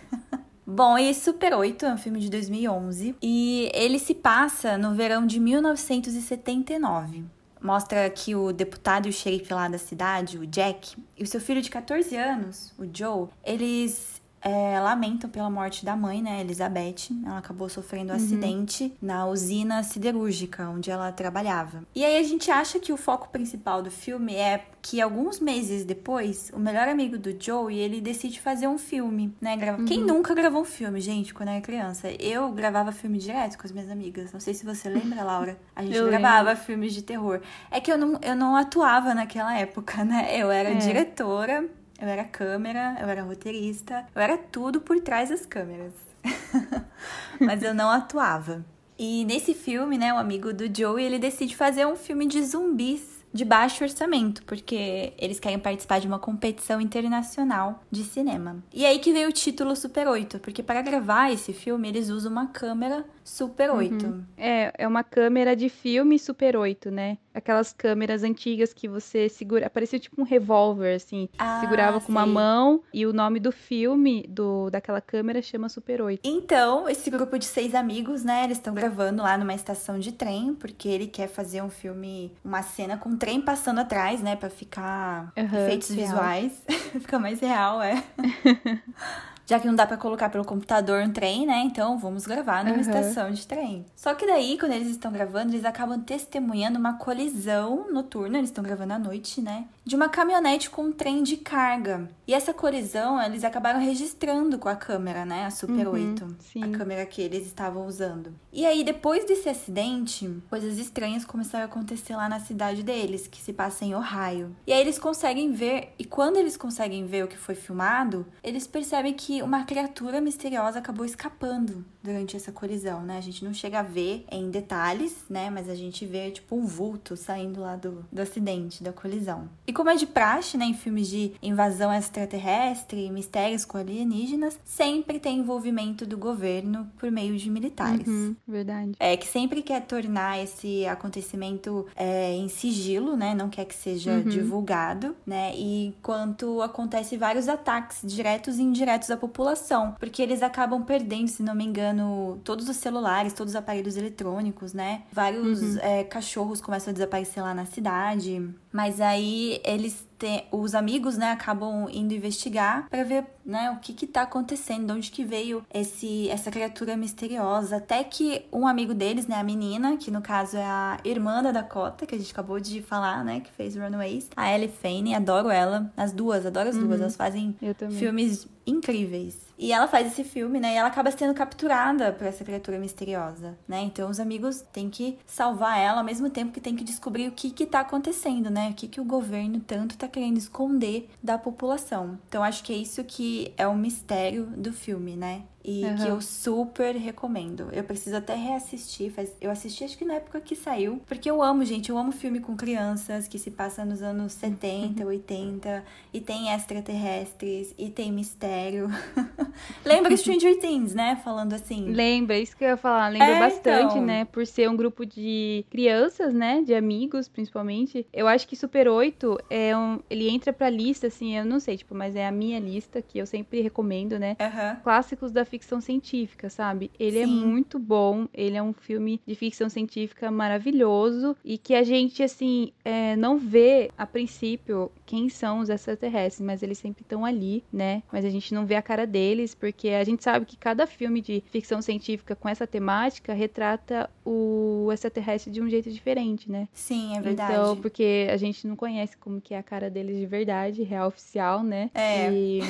[0.66, 5.24] Bom, e Super 8 é um filme de 2011 e ele se passa no verão
[5.24, 7.24] de 1979.
[7.60, 11.40] Mostra que o deputado e o xerife lá da cidade, o Jack, e o seu
[11.40, 17.08] filho de 14 anos, o Joe, eles é, lamentam pela morte da mãe, né, Elizabeth.
[17.24, 18.24] Ela acabou sofrendo um uhum.
[18.24, 21.82] acidente na usina siderúrgica onde ela trabalhava.
[21.92, 25.84] E aí a gente acha que o foco principal do filme é que alguns meses
[25.84, 29.56] depois, o melhor amigo do Joey, ele decide fazer um filme, né?
[29.56, 29.80] Grava...
[29.80, 29.84] Uhum.
[29.84, 32.08] Quem nunca gravou um filme, gente, quando era criança?
[32.20, 34.32] Eu gravava filme direto com as minhas amigas.
[34.32, 35.58] Não sei se você lembra, Laura.
[35.74, 36.64] A gente eu gravava lembro.
[36.64, 37.40] filmes de terror.
[37.68, 40.28] É que eu não, eu não atuava naquela época, né?
[40.30, 40.74] Eu era é.
[40.76, 41.68] diretora
[42.00, 45.92] eu era câmera, eu era roteirista, eu era tudo por trás das câmeras.
[47.40, 48.64] Mas eu não atuava.
[48.98, 53.16] E nesse filme, né, o amigo do Joey, ele decide fazer um filme de zumbis
[53.32, 58.64] de baixo orçamento, porque eles querem participar de uma competição internacional de cinema.
[58.72, 62.32] E aí que veio o título Super 8, porque para gravar esse filme eles usam
[62.32, 64.06] uma câmera Super 8.
[64.06, 64.24] Uhum.
[64.36, 67.18] É, é uma câmera de filme Super 8, né?
[67.34, 72.24] Aquelas câmeras antigas que você segura, parecia tipo um revólver assim, ah, segurava com uma
[72.24, 76.20] mão e o nome do filme do daquela câmera chama Super 8.
[76.24, 80.54] Então, esse grupo de seis amigos, né, eles estão gravando lá numa estação de trem,
[80.54, 84.36] porque ele quer fazer um filme, uma cena com trem passando atrás, né?
[84.36, 86.08] Pra ficar uhum, efeitos real.
[86.08, 86.52] visuais.
[86.92, 88.02] Fica mais real, é.
[89.46, 91.62] já que não dá para colocar pelo computador um trem, né?
[91.64, 92.80] Então vamos gravar numa uhum.
[92.80, 93.86] estação de trem.
[93.94, 98.64] Só que daí, quando eles estão gravando, eles acabam testemunhando uma colisão noturna, eles estão
[98.64, 99.64] gravando à noite, né?
[99.86, 102.10] De uma caminhonete com um trem de carga.
[102.26, 105.46] E essa colisão, eles acabaram registrando com a câmera, né?
[105.46, 106.36] A Super uhum, 8.
[106.40, 106.64] Sim.
[106.64, 108.34] A câmera que eles estavam usando.
[108.52, 113.40] E aí, depois desse acidente, coisas estranhas começaram a acontecer lá na cidade deles, que
[113.40, 114.56] se passa em Ohio.
[114.66, 118.66] E aí eles conseguem ver, e quando eles conseguem ver o que foi filmado, eles
[118.66, 123.18] percebem que uma criatura misteriosa acabou escapando durante essa colisão, né?
[123.18, 125.50] A gente não chega a ver em detalhes, né?
[125.50, 129.48] Mas a gente vê, tipo, um vulto saindo lá do, do acidente, da colisão.
[129.66, 135.18] E como é de praxe, né, em filmes de invasão extraterrestre, mistérios com alienígenas, sempre
[135.18, 138.06] tem envolvimento do governo por meio de militares.
[138.06, 138.92] Uhum, verdade.
[139.00, 143.34] É, que sempre quer tornar esse acontecimento é, em sigilo, né?
[143.34, 144.28] Não quer que seja uhum.
[144.28, 145.52] divulgado, né?
[145.56, 151.42] E enquanto acontece vários ataques diretos e indiretos à população, porque eles acabam perdendo, se
[151.42, 151.95] não me engano,
[152.44, 155.02] todos os celulares, todos os aparelhos eletrônicos, né?
[155.12, 155.78] Vários uhum.
[155.80, 158.48] é, cachorros começam a desaparecer lá na cidade.
[158.72, 163.92] Mas aí eles tem, os amigos, né, acabam indo investigar para ver, né, o que
[163.92, 168.94] que tá acontecendo, de onde que veio esse essa criatura misteriosa, até que um amigo
[168.94, 172.32] deles, né, a menina, que no caso é a irmã da Dakota, que a gente
[172.32, 176.68] acabou de falar, né, que fez Runaways, a Ellie Fane, adoro ela, as duas, adoro
[176.68, 177.02] as duas, uhum.
[177.02, 177.56] elas fazem
[177.90, 179.46] filmes incríveis.
[179.58, 180.74] E ela faz esse filme, né?
[180.74, 183.80] E ela acaba sendo capturada por essa criatura misteriosa, né?
[183.80, 187.32] Então os amigos têm que salvar ela ao mesmo tempo que tem que descobrir o
[187.32, 188.70] que que tá acontecendo, né?
[188.70, 192.18] O que que o governo tanto tá querendo esconder da população.
[192.28, 195.42] Então acho que é isso que é o mistério do filme, né?
[195.66, 195.96] E uhum.
[195.96, 197.68] que eu super recomendo.
[197.72, 199.10] Eu preciso até reassistir.
[199.10, 199.34] Faz...
[199.40, 201.90] Eu assisti acho que na época que saiu, porque eu amo, gente.
[201.90, 205.08] Eu amo filme com crianças que se passa nos anos 70, uhum.
[205.08, 208.88] 80 e tem extraterrestres e tem mistério.
[209.84, 211.20] Lembra Stranger Things, né?
[211.24, 211.90] Falando assim.
[211.90, 213.08] Lembra, isso que eu ia falar.
[213.08, 214.04] Lembra é, bastante, então...
[214.04, 214.24] né?
[214.24, 216.62] Por ser um grupo de crianças, né?
[216.62, 218.06] De amigos, principalmente.
[218.12, 219.98] Eu acho que Super 8 é um.
[220.08, 223.18] Ele entra pra lista, assim, eu não sei, tipo, mas é a minha lista que
[223.18, 224.36] eu sempre recomendo, né?
[224.40, 224.80] Uhum.
[224.84, 226.90] Clássicos da ficção científica, sabe?
[226.98, 227.42] Ele é Sim.
[227.42, 232.22] é muito bom, ele é um filme de ficção científica maravilhoso e que a gente,
[232.22, 237.62] assim, é, não vê a princípio quem são os extraterrestres, mas eles sempre estão ali,
[237.72, 238.02] né?
[238.12, 241.20] Mas a gente não vê a cara deles, porque a gente sabe que cada filme
[241.20, 246.68] de ficção científica com essa temática retrata o extraterrestre de um jeito diferente, né?
[246.72, 247.52] Sim, é verdade.
[247.52, 251.08] Então, porque a gente não conhece como que é a cara deles de verdade, real
[251.08, 251.90] oficial, né?
[251.94, 252.32] É.
[252.32, 252.60] E...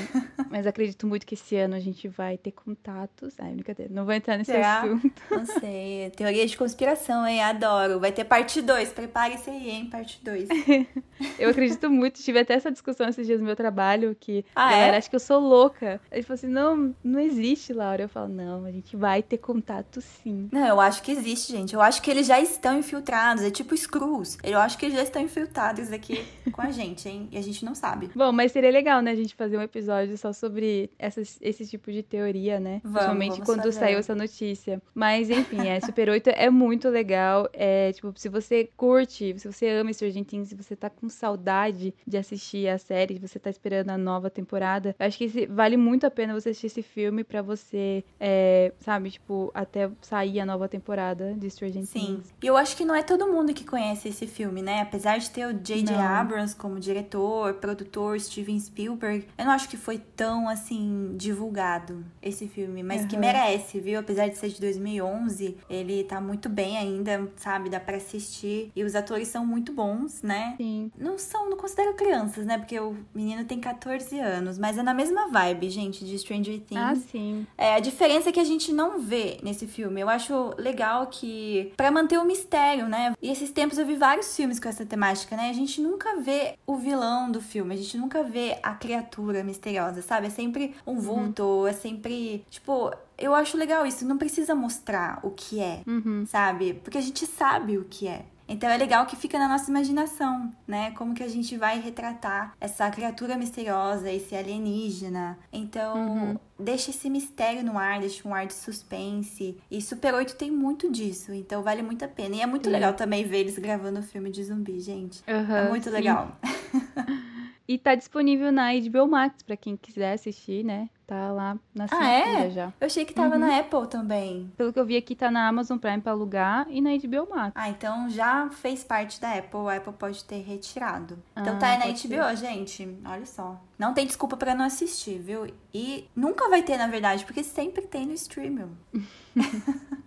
[0.51, 3.35] mas acredito muito que esse ano a gente vai ter contatos.
[3.39, 4.83] Ai, brincadeira, não vou entrar nesse Será?
[4.83, 5.23] assunto.
[5.31, 6.11] Não sei.
[6.17, 7.43] Teoria de conspiração, hein?
[7.43, 7.99] Adoro.
[7.99, 8.91] Vai ter parte 2.
[8.91, 9.89] Prepare-se aí, hein?
[9.91, 10.49] Parte 2.
[11.39, 12.23] eu acredito muito.
[12.23, 14.99] Tive até essa discussão esses dias no meu trabalho, que ah, galera, é?
[14.99, 16.01] acho que eu sou louca.
[16.11, 18.03] Ele falou assim: não, não existe, Laura.
[18.03, 20.49] Eu falo, não, a gente vai ter contato sim.
[20.53, 21.75] Não, eu acho que existe, gente.
[21.75, 23.43] Eu acho que eles já estão infiltrados.
[23.43, 24.39] É tipo Screws.
[24.43, 27.29] Eu acho que eles já estão infiltrados aqui com a gente, hein?
[27.33, 28.11] E a gente não sabe.
[28.15, 31.91] Bom, mas seria legal, né, a gente fazer um episódio só sobre essas, esse tipo
[31.91, 32.66] de teoria, né?
[32.83, 33.79] Vamos, Principalmente vamos quando fazer.
[33.79, 34.83] saiu essa notícia.
[34.95, 37.49] Mas, enfim, é, Super 8 é muito legal.
[37.53, 41.95] É, tipo, se você curte, se você ama Stranger Things, se você tá com saudade
[42.07, 46.07] de assistir a série, se você tá esperando a nova temporada, acho que vale muito
[46.07, 50.69] a pena você assistir esse filme para você, é, sabe, tipo, até sair a nova
[50.69, 52.01] temporada de Stranger Sim.
[52.01, 52.27] Things.
[52.27, 52.33] Sim.
[52.43, 54.83] E eu acho que não é todo mundo que conhece esse filme, né?
[54.83, 55.95] Apesar de ter o J.J.
[55.95, 62.46] Abrams como diretor, produtor, Steven Spielberg, eu não acho que foi tão, assim, divulgado esse
[62.47, 63.09] filme, mas uhum.
[63.09, 64.01] que merece, viu?
[64.01, 67.71] Apesar de ser de 2011, ele tá muito bem ainda, sabe?
[67.71, 68.71] Dá pra assistir.
[68.75, 70.55] E os atores são muito bons, né?
[70.57, 70.91] Sim.
[70.99, 72.59] Não são, não considero crianças, né?
[72.59, 76.83] Porque o menino tem 14 anos, mas é na mesma vibe, gente, de Stranger Things.
[76.83, 77.47] Ah, sim.
[77.57, 80.01] É, a diferença é que a gente não vê nesse filme.
[80.01, 83.15] Eu acho legal que, para manter o mistério, né?
[83.21, 85.51] E esses tempos eu vi vários filmes com essa temática, né?
[85.51, 90.03] A gente nunca vê o vilão do filme, a gente nunca vê a criatura misteriosa,
[90.03, 90.27] sabe?
[90.27, 91.01] É sempre um uhum.
[91.01, 91.67] vulto, uhum.
[91.67, 96.25] é sempre, tipo, eu acho legal isso, não precisa mostrar o que é, uhum.
[96.27, 96.75] sabe?
[96.75, 98.25] Porque a gente sabe o que é.
[98.49, 100.93] Então é legal que fica na nossa imaginação, né?
[100.93, 105.37] Como que a gente vai retratar essa criatura misteriosa, esse alienígena.
[105.53, 106.39] Então, uhum.
[106.59, 109.57] deixa esse mistério no ar, deixa um ar de suspense.
[109.69, 112.37] E Super 8 tem muito disso, então vale muito a pena.
[112.37, 112.71] E é muito sim.
[112.71, 115.25] legal também ver eles gravando filme de zumbi, gente.
[115.27, 115.91] Uhum, é muito sim.
[115.91, 116.37] legal.
[117.69, 120.89] E tá disponível na HBO Max para quem quiser assistir, né?
[121.07, 122.51] Tá lá na assinatura ah, é?
[122.51, 122.73] já.
[122.81, 123.41] Eu achei que tava uhum.
[123.41, 124.53] na Apple também.
[124.57, 127.53] Pelo que eu vi aqui, tá na Amazon Prime pra alugar e na HBO Max.
[127.55, 129.69] Ah, então já fez parte da Apple.
[129.69, 131.17] A Apple pode ter retirado.
[131.37, 131.97] Então ah, tá aí na HBO,
[132.31, 132.37] ser.
[132.37, 132.99] gente.
[133.05, 133.61] Olha só.
[133.79, 135.47] Não tem desculpa para não assistir, viu?
[135.73, 138.77] E nunca vai ter, na verdade, porque sempre tem no streaming.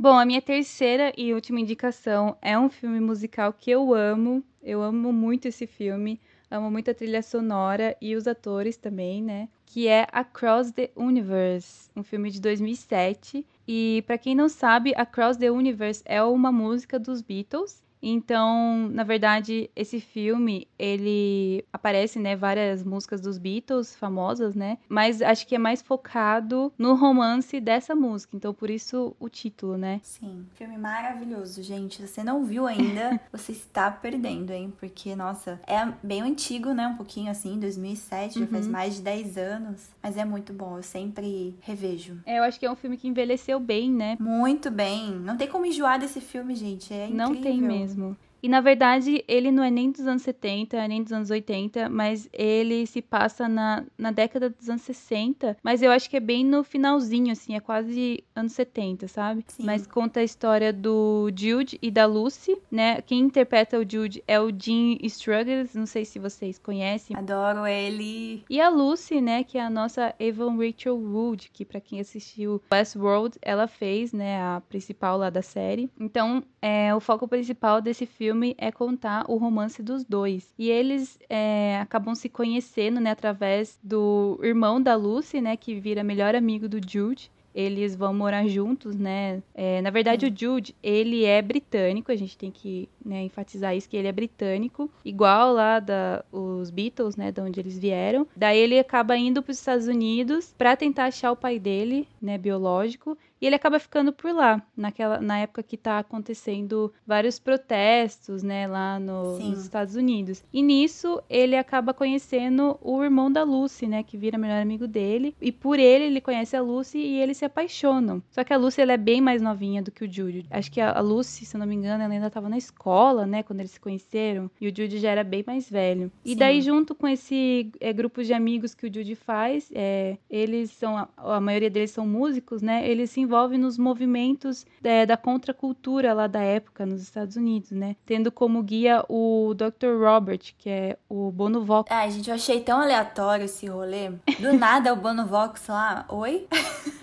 [0.00, 4.44] Bom, a minha terceira e última indicação é um filme musical que eu amo.
[4.62, 9.48] Eu amo muito esse filme, amo muito a trilha sonora e os atores também, né?
[9.66, 13.44] Que é Across the Universe, um filme de 2007.
[13.66, 19.02] E para quem não sabe, Across the Universe é uma música dos Beatles então, na
[19.02, 24.78] verdade, esse filme, ele aparece, né, várias músicas dos Beatles famosas, né?
[24.88, 28.36] Mas acho que é mais focado no romance dessa música.
[28.36, 30.00] Então, por isso o título, né?
[30.02, 31.96] Sim, filme maravilhoso, gente.
[31.96, 34.72] Se você não viu ainda, você está perdendo, hein?
[34.78, 36.86] Porque, nossa, é bem antigo, né?
[36.86, 38.44] Um pouquinho assim, 2007, uhum.
[38.44, 38.72] já faz uhum.
[38.72, 39.88] mais de 10 anos.
[40.02, 42.18] Mas é muito bom, eu sempre revejo.
[42.24, 44.16] É, eu acho que é um filme que envelheceu bem, né?
[44.20, 45.10] Muito bem.
[45.12, 46.92] Não tem como enjoar desse filme, gente.
[46.92, 47.26] É incrível.
[47.26, 48.18] Não tem mesmo mesmo.
[48.42, 52.28] E na verdade, ele não é nem dos anos 70, nem dos anos 80, mas
[52.32, 55.56] ele se passa na, na década dos anos 60.
[55.62, 59.44] Mas eu acho que é bem no finalzinho, assim, é quase anos 70, sabe?
[59.48, 59.64] Sim.
[59.64, 63.00] Mas conta a história do Jude e da Lucy, né?
[63.02, 67.16] Quem interpreta o Jude é o Jim Struggles, não sei se vocês conhecem.
[67.16, 68.44] Adoro ele.
[68.48, 72.62] E a Lucy, né, que é a nossa Evan Rachel Wood, que para quem assistiu
[72.72, 75.90] Westworld, ela fez, né, a principal lá da série.
[75.98, 80.52] Então, é, o foco principal desse filme é contar o romance dos dois.
[80.58, 86.02] E eles é, acabam se conhecendo, né, através do irmão da Lucy, né, que vira
[86.04, 89.42] melhor amigo do Jude eles vão morar juntos, né?
[89.52, 93.88] É, na verdade, o Jude, ele é britânico, a gente tem que né, enfatizar isso,
[93.88, 98.28] que ele é britânico, igual lá da, os Beatles, né, de onde eles vieram.
[98.36, 102.38] Daí ele acaba indo para os Estados Unidos para tentar achar o pai dele, né,
[102.38, 108.42] biológico, e ele acaba ficando por lá, naquela, na época que tá acontecendo vários protestos,
[108.42, 110.42] né, lá no, nos Estados Unidos.
[110.52, 115.34] E nisso, ele acaba conhecendo o irmão da Lucy, né, que vira melhor amigo dele.
[115.40, 118.22] E por ele, ele conhece a Lucy e eles se apaixonam.
[118.30, 120.46] Só que a Lucy, ela é bem mais novinha do que o Jude.
[120.50, 123.42] Acho que a, Lucy, se eu não me engano, ela ainda tava na escola, né,
[123.42, 124.50] quando eles se conheceram.
[124.60, 126.10] E o Jude já era bem mais velho.
[126.24, 126.36] E Sim.
[126.36, 130.96] daí, junto com esse é, grupo de amigos que o Jude faz, é, eles são,
[130.96, 136.14] a, a maioria deles são músicos, né, eles se envolve nos movimentos é, da contracultura
[136.14, 137.94] lá da época nos Estados Unidos, né?
[138.06, 140.00] Tendo como guia o Dr.
[140.00, 141.90] Robert, que é o Bono Vox.
[141.92, 144.10] Ai, gente, eu achei tão aleatório esse rolê.
[144.40, 146.48] Do nada o Bono Vox lá, oi?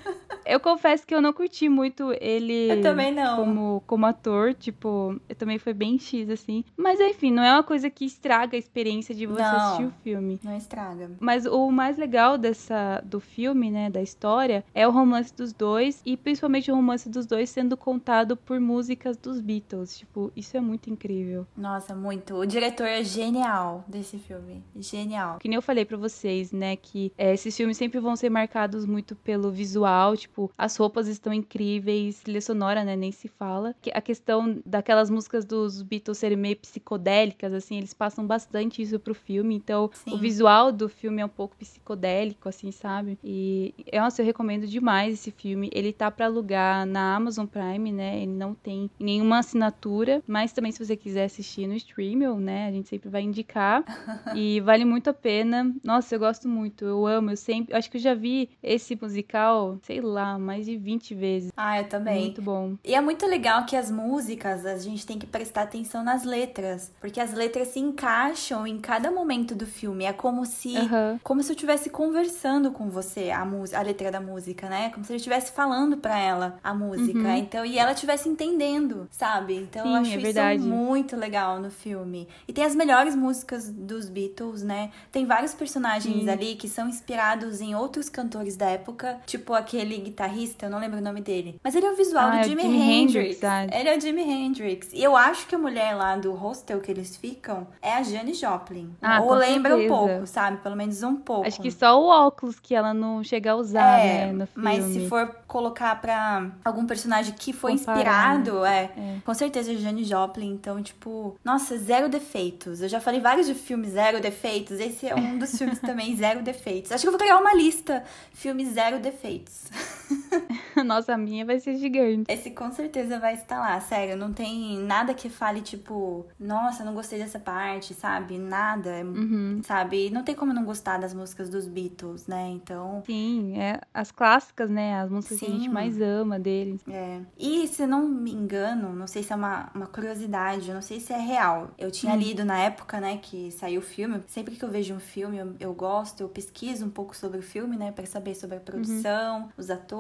[0.45, 3.38] Eu confesso que eu não curti muito ele eu também não.
[3.38, 6.63] Como, como ator, tipo, eu também foi bem X, assim.
[6.77, 9.93] Mas enfim, não é uma coisa que estraga a experiência de você não, assistir o
[10.03, 10.39] filme.
[10.43, 11.12] Não estraga.
[11.19, 16.01] Mas o mais legal dessa do filme, né, da história, é o romance dos dois
[16.05, 19.97] e principalmente o romance dos dois sendo contado por músicas dos Beatles.
[19.97, 21.47] Tipo, isso é muito incrível.
[21.55, 22.36] Nossa, muito.
[22.36, 24.63] O diretor é genial desse filme.
[24.75, 25.39] Genial.
[25.39, 28.86] Que nem eu falei para vocês, né, que é, esses filmes sempre vão ser marcados
[28.86, 33.74] muito pelo visual, tipo, Tipo, as roupas estão incríveis, trilha sonora, né, nem se fala.
[33.93, 39.15] A questão daquelas músicas dos Beatles serem meio psicodélicas, assim, eles passam bastante isso pro
[39.15, 40.13] filme, então Sim.
[40.13, 43.17] o visual do filme é um pouco psicodélico, assim, sabe?
[43.24, 45.69] E, nossa, eu recomendo demais esse filme.
[45.71, 50.74] Ele tá para alugar na Amazon Prime, né, ele não tem nenhuma assinatura, mas também
[50.74, 53.86] se você quiser assistir no streaming, né, a gente sempre vai indicar.
[54.36, 55.74] e vale muito a pena.
[55.82, 58.98] Nossa, eu gosto muito, eu amo, eu sempre, eu acho que eu já vi esse
[59.02, 61.52] musical, sei lá, mais de 20 vezes.
[61.56, 62.22] Ah, eu também.
[62.26, 62.76] Muito bom.
[62.84, 66.92] E é muito legal que as músicas, a gente tem que prestar atenção nas letras,
[67.00, 70.06] porque as letras se encaixam em cada momento do filme.
[70.06, 71.20] É como se uhum.
[71.24, 74.90] como se eu estivesse conversando com você a música, a letra da música, né?
[74.90, 77.20] Como se eu estivesse falando para ela a música.
[77.20, 77.36] Uhum.
[77.36, 79.56] Então, e ela estivesse entendendo, sabe?
[79.56, 80.60] Então, Sim, eu acho é verdade.
[80.60, 82.28] isso muito legal no filme.
[82.48, 84.92] E tem as melhores músicas dos Beatles, né?
[85.12, 86.30] Tem vários personagens Sim.
[86.30, 90.99] ali que são inspirados em outros cantores da época, tipo aquele guitarrista, eu não lembro
[90.99, 91.60] o nome dele.
[91.62, 93.43] Mas ele é o visual ah, do Jimi, Jimi Hendrix.
[93.43, 94.89] Hendrix ele é o Jimi Hendrix.
[94.93, 98.34] E eu acho que a mulher lá do hostel que eles ficam é a Jane
[98.34, 98.95] Joplin.
[99.01, 99.93] Ah, Ou lembra certeza.
[99.93, 100.58] um pouco, sabe?
[100.58, 101.45] Pelo menos um pouco.
[101.45, 104.63] Acho que só o óculos que ela não chega a usar, é, né, no filme.
[104.63, 108.89] Mas se for colocar pra algum personagem que foi Comparar, inspirado, né?
[108.95, 110.54] é, é, com certeza é Jane Joplin.
[110.54, 112.82] Então, tipo, nossa, zero defeitos.
[112.82, 114.80] Eu já falei vários de filmes zero defeitos.
[114.80, 116.91] Esse é um dos filmes também, zero defeitos.
[116.91, 118.04] Acho que eu vou criar uma lista.
[118.34, 119.65] Filmes zero defeitos.
[120.86, 122.32] Nossa, a minha vai ser gigante.
[122.32, 124.18] Esse com certeza vai estar lá, sério.
[124.18, 128.38] Não tem nada que fale, tipo, nossa, não gostei dessa parte, sabe?
[128.38, 129.62] Nada, uhum.
[129.63, 130.10] sabe?
[130.10, 132.50] Não tem como não gostar das músicas dos Beatles, né?
[132.50, 133.04] Então.
[133.06, 135.00] Sim, é as clássicas, né?
[135.00, 135.46] As músicas Sim.
[135.46, 136.82] que a gente mais ama deles.
[136.89, 137.22] É.
[137.38, 141.00] E se não me engano, não sei se é uma, uma curiosidade, eu não sei
[141.00, 141.72] se é real.
[141.78, 142.18] Eu tinha hum.
[142.18, 144.22] lido na época, né, que saiu o filme.
[144.28, 147.44] Sempre que eu vejo um filme, eu, eu gosto, eu pesquiso um pouco sobre o
[147.44, 148.65] filme, né, para saber sobre a uhum.
[148.65, 149.50] produção, uhum.
[149.58, 149.94] os atores.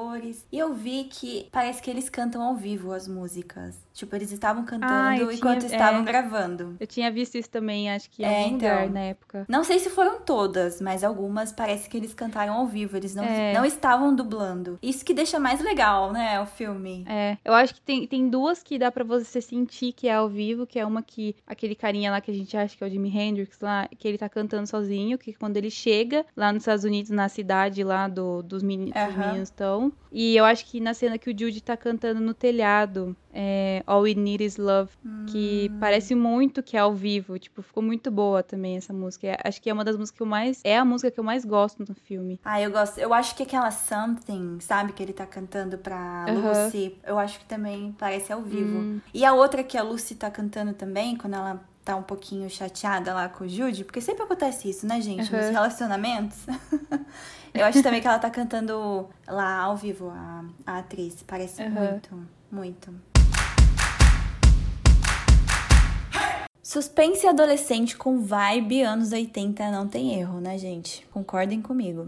[0.51, 3.85] E eu vi que parece que eles cantam ao vivo as músicas.
[3.93, 6.75] Tipo, eles estavam cantando ah, enquanto tinha, estavam é, gravando.
[6.81, 9.45] Eu tinha visto isso também, acho que em é, algum então, lugar na época.
[9.47, 12.97] Não sei se foram todas, mas algumas parece que eles cantaram ao vivo.
[12.97, 13.53] Eles não, é.
[13.53, 14.77] não estavam dublando.
[14.81, 17.05] Isso que deixa mais legal, né, o filme.
[17.07, 20.27] É, eu acho que tem, tem duas que dá para você sentir que é ao
[20.27, 22.89] vivo, que é uma que aquele carinha lá que a gente acha que é o
[22.89, 26.83] Jimi Hendrix lá, que ele tá cantando sozinho, que quando ele chega lá nos Estados
[26.83, 29.05] Unidos, na cidade lá do, dos, meni, uhum.
[29.07, 29.84] dos meninos estão.
[30.11, 34.03] E eu acho que na cena que o Jude tá cantando no telhado, é, All
[34.03, 35.25] We Need Is Love, hum.
[35.27, 37.37] que parece muito que é ao vivo.
[37.37, 39.27] Tipo, ficou muito boa também essa música.
[39.27, 40.61] É, acho que é uma das músicas que eu mais.
[40.63, 42.39] É a música que eu mais gosto no filme.
[42.45, 42.97] Ah, eu gosto.
[42.97, 47.45] Eu acho que aquela Something, sabe, que ele tá cantando pra Lucy, eu acho que
[47.45, 48.79] também parece ao vivo.
[48.79, 49.01] Hum.
[49.13, 53.13] E a outra que a Lucy tá cantando também, quando ela tá um pouquinho chateada
[53.13, 55.31] lá com o Jude, porque sempre acontece isso, né, gente?
[55.31, 55.39] Uhum.
[55.39, 56.39] Nos relacionamentos.
[57.53, 61.23] eu acho também que ela tá cantando lá ao vivo, a, a atriz.
[61.25, 61.69] Parece uhum.
[61.69, 62.95] muito, muito.
[66.63, 71.07] Suspense adolescente com vibe anos 80 não tem erro, né, gente?
[71.11, 72.07] Concordem comigo.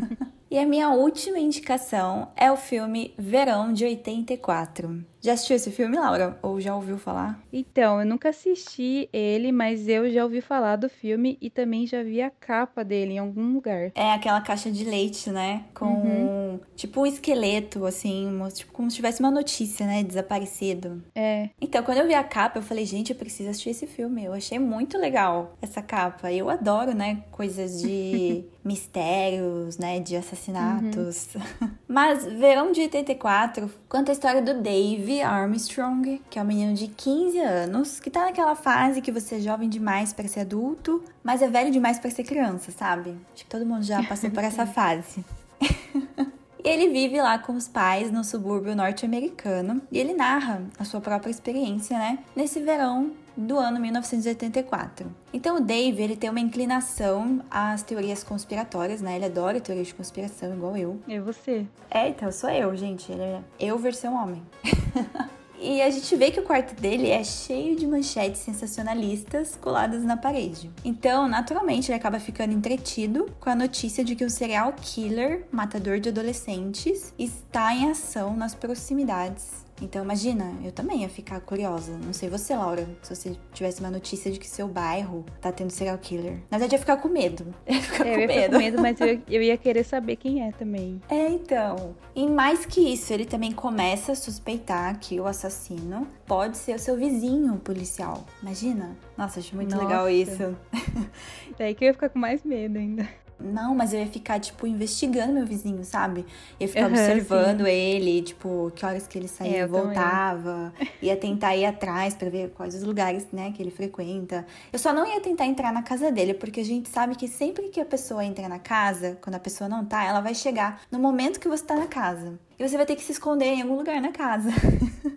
[0.50, 5.02] e a minha última indicação é o filme Verão de 84.
[5.24, 6.38] Já assistiu esse filme, Laura?
[6.42, 7.40] Ou já ouviu falar?
[7.50, 12.02] Então, eu nunca assisti ele, mas eu já ouvi falar do filme e também já
[12.02, 13.90] vi a capa dele em algum lugar.
[13.94, 15.64] É aquela caixa de leite, né?
[15.72, 16.60] Com uhum.
[16.76, 20.02] tipo um esqueleto, assim, tipo como se tivesse uma notícia, né?
[20.02, 21.02] Desaparecido.
[21.14, 21.48] É.
[21.58, 24.26] Então, quando eu vi a capa, eu falei, gente, eu preciso assistir esse filme.
[24.26, 26.30] Eu achei muito legal essa capa.
[26.30, 27.22] Eu adoro, né?
[27.30, 30.00] Coisas de mistérios, né?
[30.00, 31.34] De assassinatos.
[31.34, 31.70] Uhum.
[31.88, 36.88] Mas Verão de 84 conta a história do Dave Armstrong, que é um menino de
[36.88, 41.42] 15 anos, que tá naquela fase que você é jovem demais para ser adulto, mas
[41.42, 43.16] é velho demais para ser criança, sabe?
[43.34, 45.24] Acho que todo mundo já passou por essa fase.
[46.64, 50.98] E ele vive lá com os pais no subúrbio norte-americano e ele narra a sua
[50.98, 52.20] própria experiência, né?
[52.34, 55.14] Nesse verão do ano 1984.
[55.32, 59.16] Então o Dave, ele tem uma inclinação às teorias conspiratórias, né?
[59.16, 61.00] Ele adora teorias de conspiração, igual eu.
[61.08, 61.66] É você.
[61.90, 63.10] É, então sou eu, gente.
[63.10, 64.42] Ele é eu versão homem.
[65.66, 70.14] E a gente vê que o quarto dele é cheio de manchetes sensacionalistas coladas na
[70.14, 70.70] parede.
[70.84, 76.00] Então, naturalmente, ele acaba ficando entretido com a notícia de que um serial killer, matador
[76.00, 81.96] de adolescentes, está em ação nas proximidades então imagina, eu também ia ficar curiosa.
[81.98, 85.70] Não sei você, Laura, se você tivesse uma notícia de que seu bairro tá tendo
[85.70, 86.34] serial killer.
[86.50, 87.46] Na verdade, ia ficar com medo.
[87.66, 88.52] Eu ia ficar, é, com, eu ia medo.
[88.52, 91.00] com medo, mas eu, eu ia querer saber quem é também.
[91.08, 91.94] É, então.
[92.14, 96.78] E mais que isso, ele também começa a suspeitar que o assassino pode ser o
[96.78, 98.24] seu vizinho policial.
[98.42, 98.96] Imagina.
[99.16, 99.86] Nossa, acho muito Nossa.
[99.86, 100.56] legal isso.
[101.58, 103.08] Daí que eu ia ficar com mais medo ainda.
[103.38, 106.24] Não, mas eu ia ficar, tipo, investigando meu vizinho, sabe?
[106.58, 107.70] Ia ficar uhum, observando sim.
[107.70, 110.72] ele, tipo, que horas que ele saía é, e voltava.
[110.76, 110.92] Também.
[111.02, 114.46] Ia tentar ir atrás para ver quais os lugares, né, que ele frequenta.
[114.72, 117.68] Eu só não ia tentar entrar na casa dele, porque a gente sabe que sempre
[117.68, 120.98] que a pessoa entra na casa, quando a pessoa não tá, ela vai chegar no
[120.98, 122.38] momento que você tá na casa.
[122.58, 124.50] E você vai ter que se esconder em algum lugar na casa.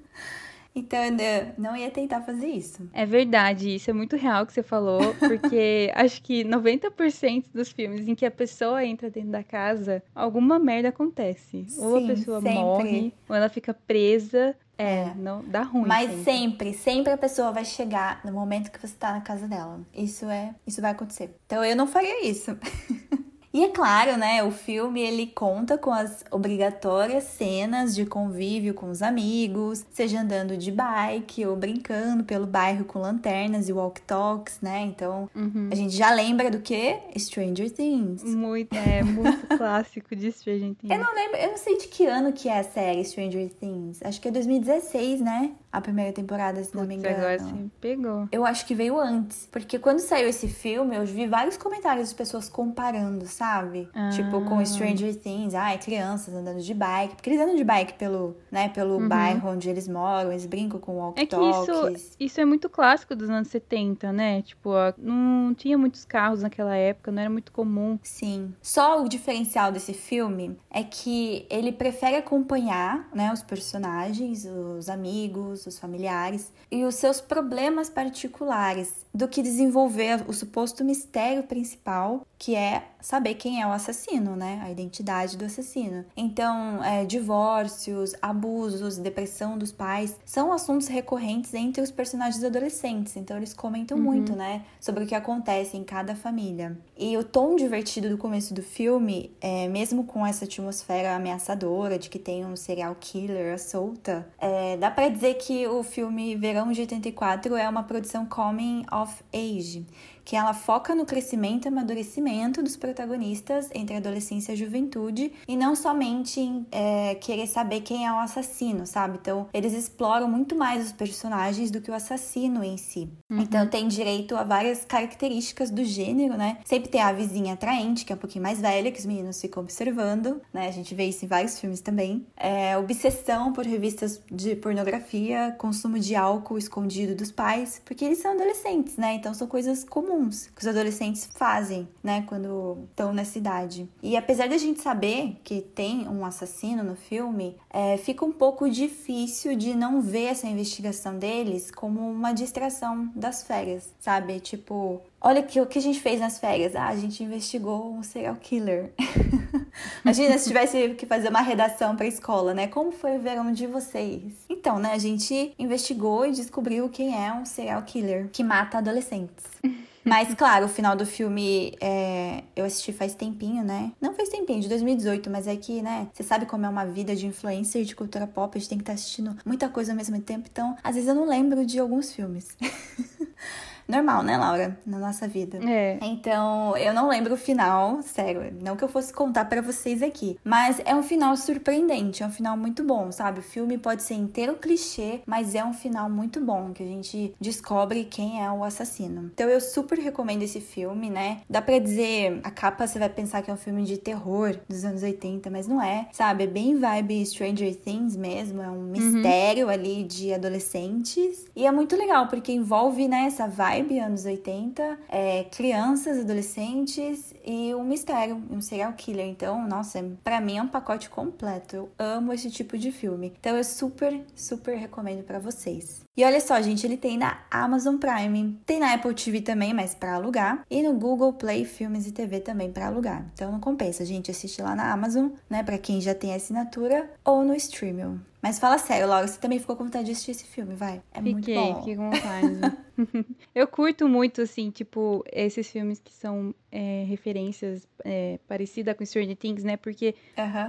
[0.77, 2.87] Então, eu não ia tentar fazer isso.
[2.93, 8.07] É verdade, isso é muito real que você falou, porque acho que 90% dos filmes
[8.07, 11.65] em que a pessoa entra dentro da casa, alguma merda acontece.
[11.67, 12.59] Sim, ou a pessoa sempre.
[12.59, 14.55] morre, ou ela fica presa.
[14.77, 15.87] É, é, não dá ruim.
[15.87, 16.23] Mas sempre.
[16.23, 19.81] sempre, sempre a pessoa vai chegar no momento que você tá na casa dela.
[19.91, 21.35] Isso é, isso vai acontecer.
[21.47, 22.55] Então eu não faria isso.
[23.57, 28.91] E é claro, né, o filme ele conta com as obrigatórias cenas de convívio com
[28.91, 34.81] os amigos, seja andando de bike ou brincando pelo bairro com lanternas e walk-talks, né?
[34.81, 35.69] Então, uhum.
[35.71, 36.99] a gente já lembra do que?
[37.17, 38.23] Stranger Things.
[38.23, 40.91] Muito, é, muito clássico de Stranger Things.
[40.91, 44.03] Eu não lembro, eu não sei de que ano que é a série Stranger Things.
[44.03, 45.53] Acho que é 2016, né?
[45.71, 47.17] A primeira temporada, se Putz, não me engano.
[47.17, 48.27] agora sim, pegou.
[48.31, 52.15] Eu acho que veio antes, porque quando saiu esse filme, eu vi vários comentários de
[52.15, 53.89] pessoas comparando, sabe?
[53.93, 54.09] Ah.
[54.09, 57.15] Tipo, com Stranger Things, ai, crianças andando de bike.
[57.15, 59.07] Porque eles andam de bike pelo, né, pelo uhum.
[59.07, 61.69] bairro onde eles moram, eles brincam com walkie-talkies.
[61.69, 64.41] É que isso, isso é muito clássico dos anos 70, né?
[64.41, 67.99] Tipo, não tinha muitos carros naquela época, não era muito comum.
[68.03, 68.53] Sim.
[68.61, 75.56] Só o diferencial desse filme é que ele prefere acompanhar, né, os personagens, os amigos,
[75.65, 82.55] os familiares e os seus problemas particulares do que desenvolver o suposto mistério principal, que
[82.55, 84.61] é saber quem é o assassino, né?
[84.63, 86.05] A identidade do assassino.
[86.15, 93.15] Então, é, divórcios, abusos, depressão dos pais são assuntos recorrentes entre os personagens adolescentes.
[93.15, 94.03] Então, eles comentam uhum.
[94.03, 94.63] muito, né?
[94.79, 96.77] Sobre o que acontece em cada família.
[96.97, 102.09] E o tom divertido do começo do filme, é, mesmo com essa atmosfera ameaçadora de
[102.09, 106.81] que tem um serial killer solta, é, dá para dizer que o filme Verão de
[106.81, 109.85] 84 é uma produção coming of age
[110.27, 115.31] que ela foca no crescimento e amadurecimento dos protagonistas entre a adolescência e a juventude
[115.47, 119.19] e não somente em é, querer saber quem é o assassino, sabe?
[119.21, 123.09] Então, eles exploram muito mais os personagens do que o assassino em si.
[123.31, 123.39] Uhum.
[123.39, 126.57] Então, tem direito a várias características do gênero, né?
[126.65, 129.63] Sempre tem a vizinha atraente, que é um pouquinho mais velha, que os meninos ficam
[129.63, 130.67] observando, né?
[130.67, 132.27] A gente vê isso em vários filmes também.
[132.35, 138.31] É, obsessão por revistas de pornografia, consumo de álcool escondido dos pais, porque eles são
[138.33, 139.13] adolescentes, né?
[139.13, 142.23] Então, são coisas comuns que os adolescentes fazem, né?
[142.27, 143.87] Quando estão na cidade.
[144.01, 148.69] E apesar da gente saber que tem um assassino no filme, é, fica um pouco
[148.69, 154.39] difícil de não ver essa investigação deles como uma distração das férias, sabe?
[154.39, 156.75] Tipo, olha que, o que a gente fez nas férias.
[156.75, 158.91] Ah, a gente investigou um serial killer.
[160.03, 162.67] Imagina se tivesse que fazer uma redação para escola, né?
[162.67, 164.33] Como foi o verão de vocês?
[164.49, 169.45] Então, né, a gente investigou e descobriu quem é um serial killer que mata adolescentes.
[170.07, 172.43] Mas, claro, o final do filme é...
[172.55, 173.91] eu assisti faz tempinho, né?
[173.99, 176.07] Não faz tempinho, de 2018, mas é que, né?
[176.13, 178.83] Você sabe como é uma vida de influencer de cultura pop, a gente tem que
[178.83, 181.77] estar tá assistindo muita coisa ao mesmo tempo, então, às vezes eu não lembro de
[181.77, 182.55] alguns filmes.
[183.87, 184.77] normal, né, Laura?
[184.85, 185.59] Na nossa vida.
[185.63, 185.97] É.
[186.01, 188.53] Então, eu não lembro o final, sério.
[188.61, 190.37] Não que eu fosse contar para vocês aqui.
[190.43, 193.39] Mas é um final surpreendente, é um final muito bom, sabe?
[193.39, 197.33] O filme pode ser inteiro clichê, mas é um final muito bom, que a gente
[197.39, 199.31] descobre quem é o assassino.
[199.33, 201.41] Então, eu super recomendo esse filme, né?
[201.49, 204.83] Dá pra dizer, a capa você vai pensar que é um filme de terror dos
[204.83, 206.43] anos 80, mas não é, sabe?
[206.43, 208.83] É bem vibe Stranger Things mesmo, é um uhum.
[208.83, 209.71] mistério uhum.
[209.71, 211.45] ali de adolescentes.
[211.55, 217.33] E é muito legal, porque envolve, né, essa vibe vibe, anos 80, é, crianças, adolescentes
[217.45, 219.27] e um mistério, um serial killer.
[219.27, 221.75] Então, nossa, para mim é um pacote completo.
[221.75, 223.33] Eu amo esse tipo de filme.
[223.39, 226.01] Então, eu super, super recomendo para vocês.
[226.15, 229.93] E olha só, gente, ele tem na Amazon Prime, tem na Apple TV também, mas
[229.93, 233.23] para alugar, e no Google Play Filmes e TV também para alugar.
[233.35, 237.45] Então não compensa, gente, assistir lá na Amazon, né, para quem já tem assinatura ou
[237.45, 238.19] no streaming.
[238.41, 241.03] Mas fala sério, Laura, você também ficou com vontade de assistir esse filme, vai.
[241.13, 241.75] É Fiquei, muito bom.
[241.81, 242.77] Fiquei com vontade.
[243.53, 249.35] eu curto muito, assim, tipo, esses filmes que são é, referências é, parecidas com Stranger
[249.35, 249.77] Things, né?
[249.77, 250.15] Porque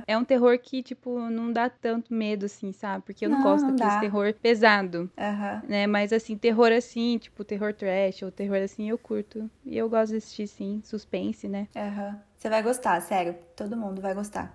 [0.07, 3.05] é um terror que, tipo, não dá tanto medo, assim, sabe?
[3.05, 5.11] Porque eu não, não gosto não daquele terror pesado,
[5.68, 5.87] né?
[5.87, 9.51] Mas, assim, terror assim, tipo, terror trash ou terror assim, eu curto.
[9.64, 11.68] E eu gosto de assistir, sim, suspense, né?
[11.74, 12.20] Aham.
[12.37, 13.35] Você vai gostar, sério.
[13.57, 14.55] Todo mundo vai gostar.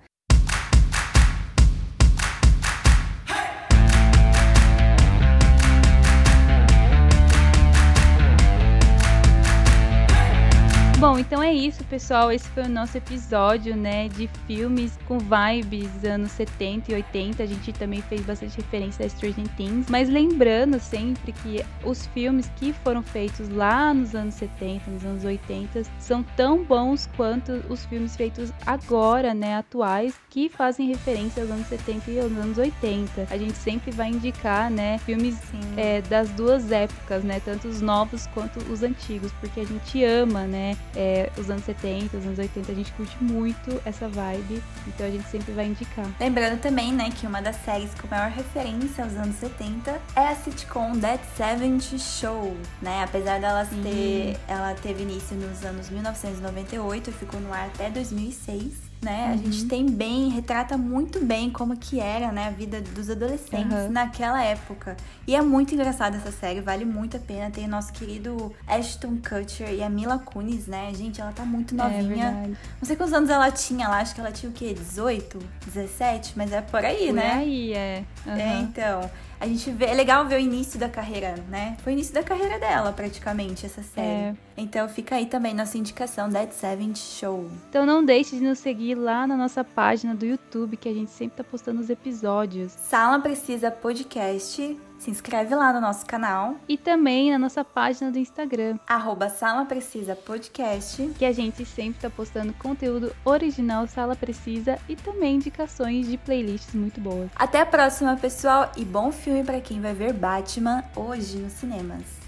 [11.03, 12.31] Bom, então é isso, pessoal.
[12.31, 17.43] Esse foi o nosso episódio, né, de filmes com vibes anos 70 e 80.
[17.43, 22.49] A gente também fez bastante referência a Stranger Things, mas lembrando sempre que os filmes
[22.55, 27.85] que foram feitos lá nos anos 70, nos anos 80, são tão bons quanto os
[27.87, 33.27] filmes feitos agora, né, atuais, que fazem referência aos anos 70 e aos anos 80.
[33.29, 35.37] A gente sempre vai indicar, né, filmes
[35.75, 40.47] é, das duas épocas, né, tanto os novos quanto os antigos, porque a gente ama,
[40.47, 45.05] né, é, os anos 70, os anos 80, a gente curte muito essa vibe, então
[45.05, 46.05] a gente sempre vai indicar.
[46.19, 50.35] Lembrando também, né, que uma das séries com maior referência aos anos 70 é a
[50.35, 53.03] sitcom That 70 Show, né?
[53.03, 58.92] Apesar dela ter, ela teve início nos anos 1998 e ficou no ar até 2006
[59.03, 59.27] né?
[59.27, 59.33] Uhum.
[59.33, 59.67] A gente uhum.
[59.67, 63.91] tem bem, retrata muito bem como que era, né, a vida dos adolescentes uhum.
[63.91, 64.95] naquela época.
[65.27, 67.49] E é muito engraçada essa série, vale muito a pena.
[67.49, 70.91] Tem o nosso querido Ashton Kutcher e a Mila Kunis, né?
[70.93, 72.25] Gente, ela tá muito é novinha.
[72.25, 74.73] É Não sei quantos anos ela tinha lá, acho que ela tinha o quê?
[74.73, 77.29] 18, 17, mas é por aí, por né?
[77.29, 78.03] Por aí, é.
[78.25, 78.33] Uhum.
[78.33, 79.09] É, então
[79.43, 81.75] a gente vê, é legal ver o início da carreira, né?
[81.83, 84.07] Foi o início da carreira dela, praticamente, essa série.
[84.07, 84.35] É.
[84.55, 87.51] Então fica aí também nossa indicação, Dead Seven Show.
[87.69, 91.11] Então não deixe de nos seguir lá na nossa página do YouTube, que a gente
[91.11, 92.71] sempre tá postando os episódios.
[92.71, 96.55] Sala Precisa Podcast se inscreve lá no nosso canal.
[96.67, 98.77] E também na nossa página do Instagram.
[98.87, 101.13] Arroba Sala Precisa Podcast.
[101.17, 106.73] Que a gente sempre está postando conteúdo original Sala Precisa e também indicações de playlists
[106.73, 107.29] muito boas.
[107.35, 112.22] Até a próxima, pessoal, e bom filme para quem vai ver Batman hoje nos cinemas.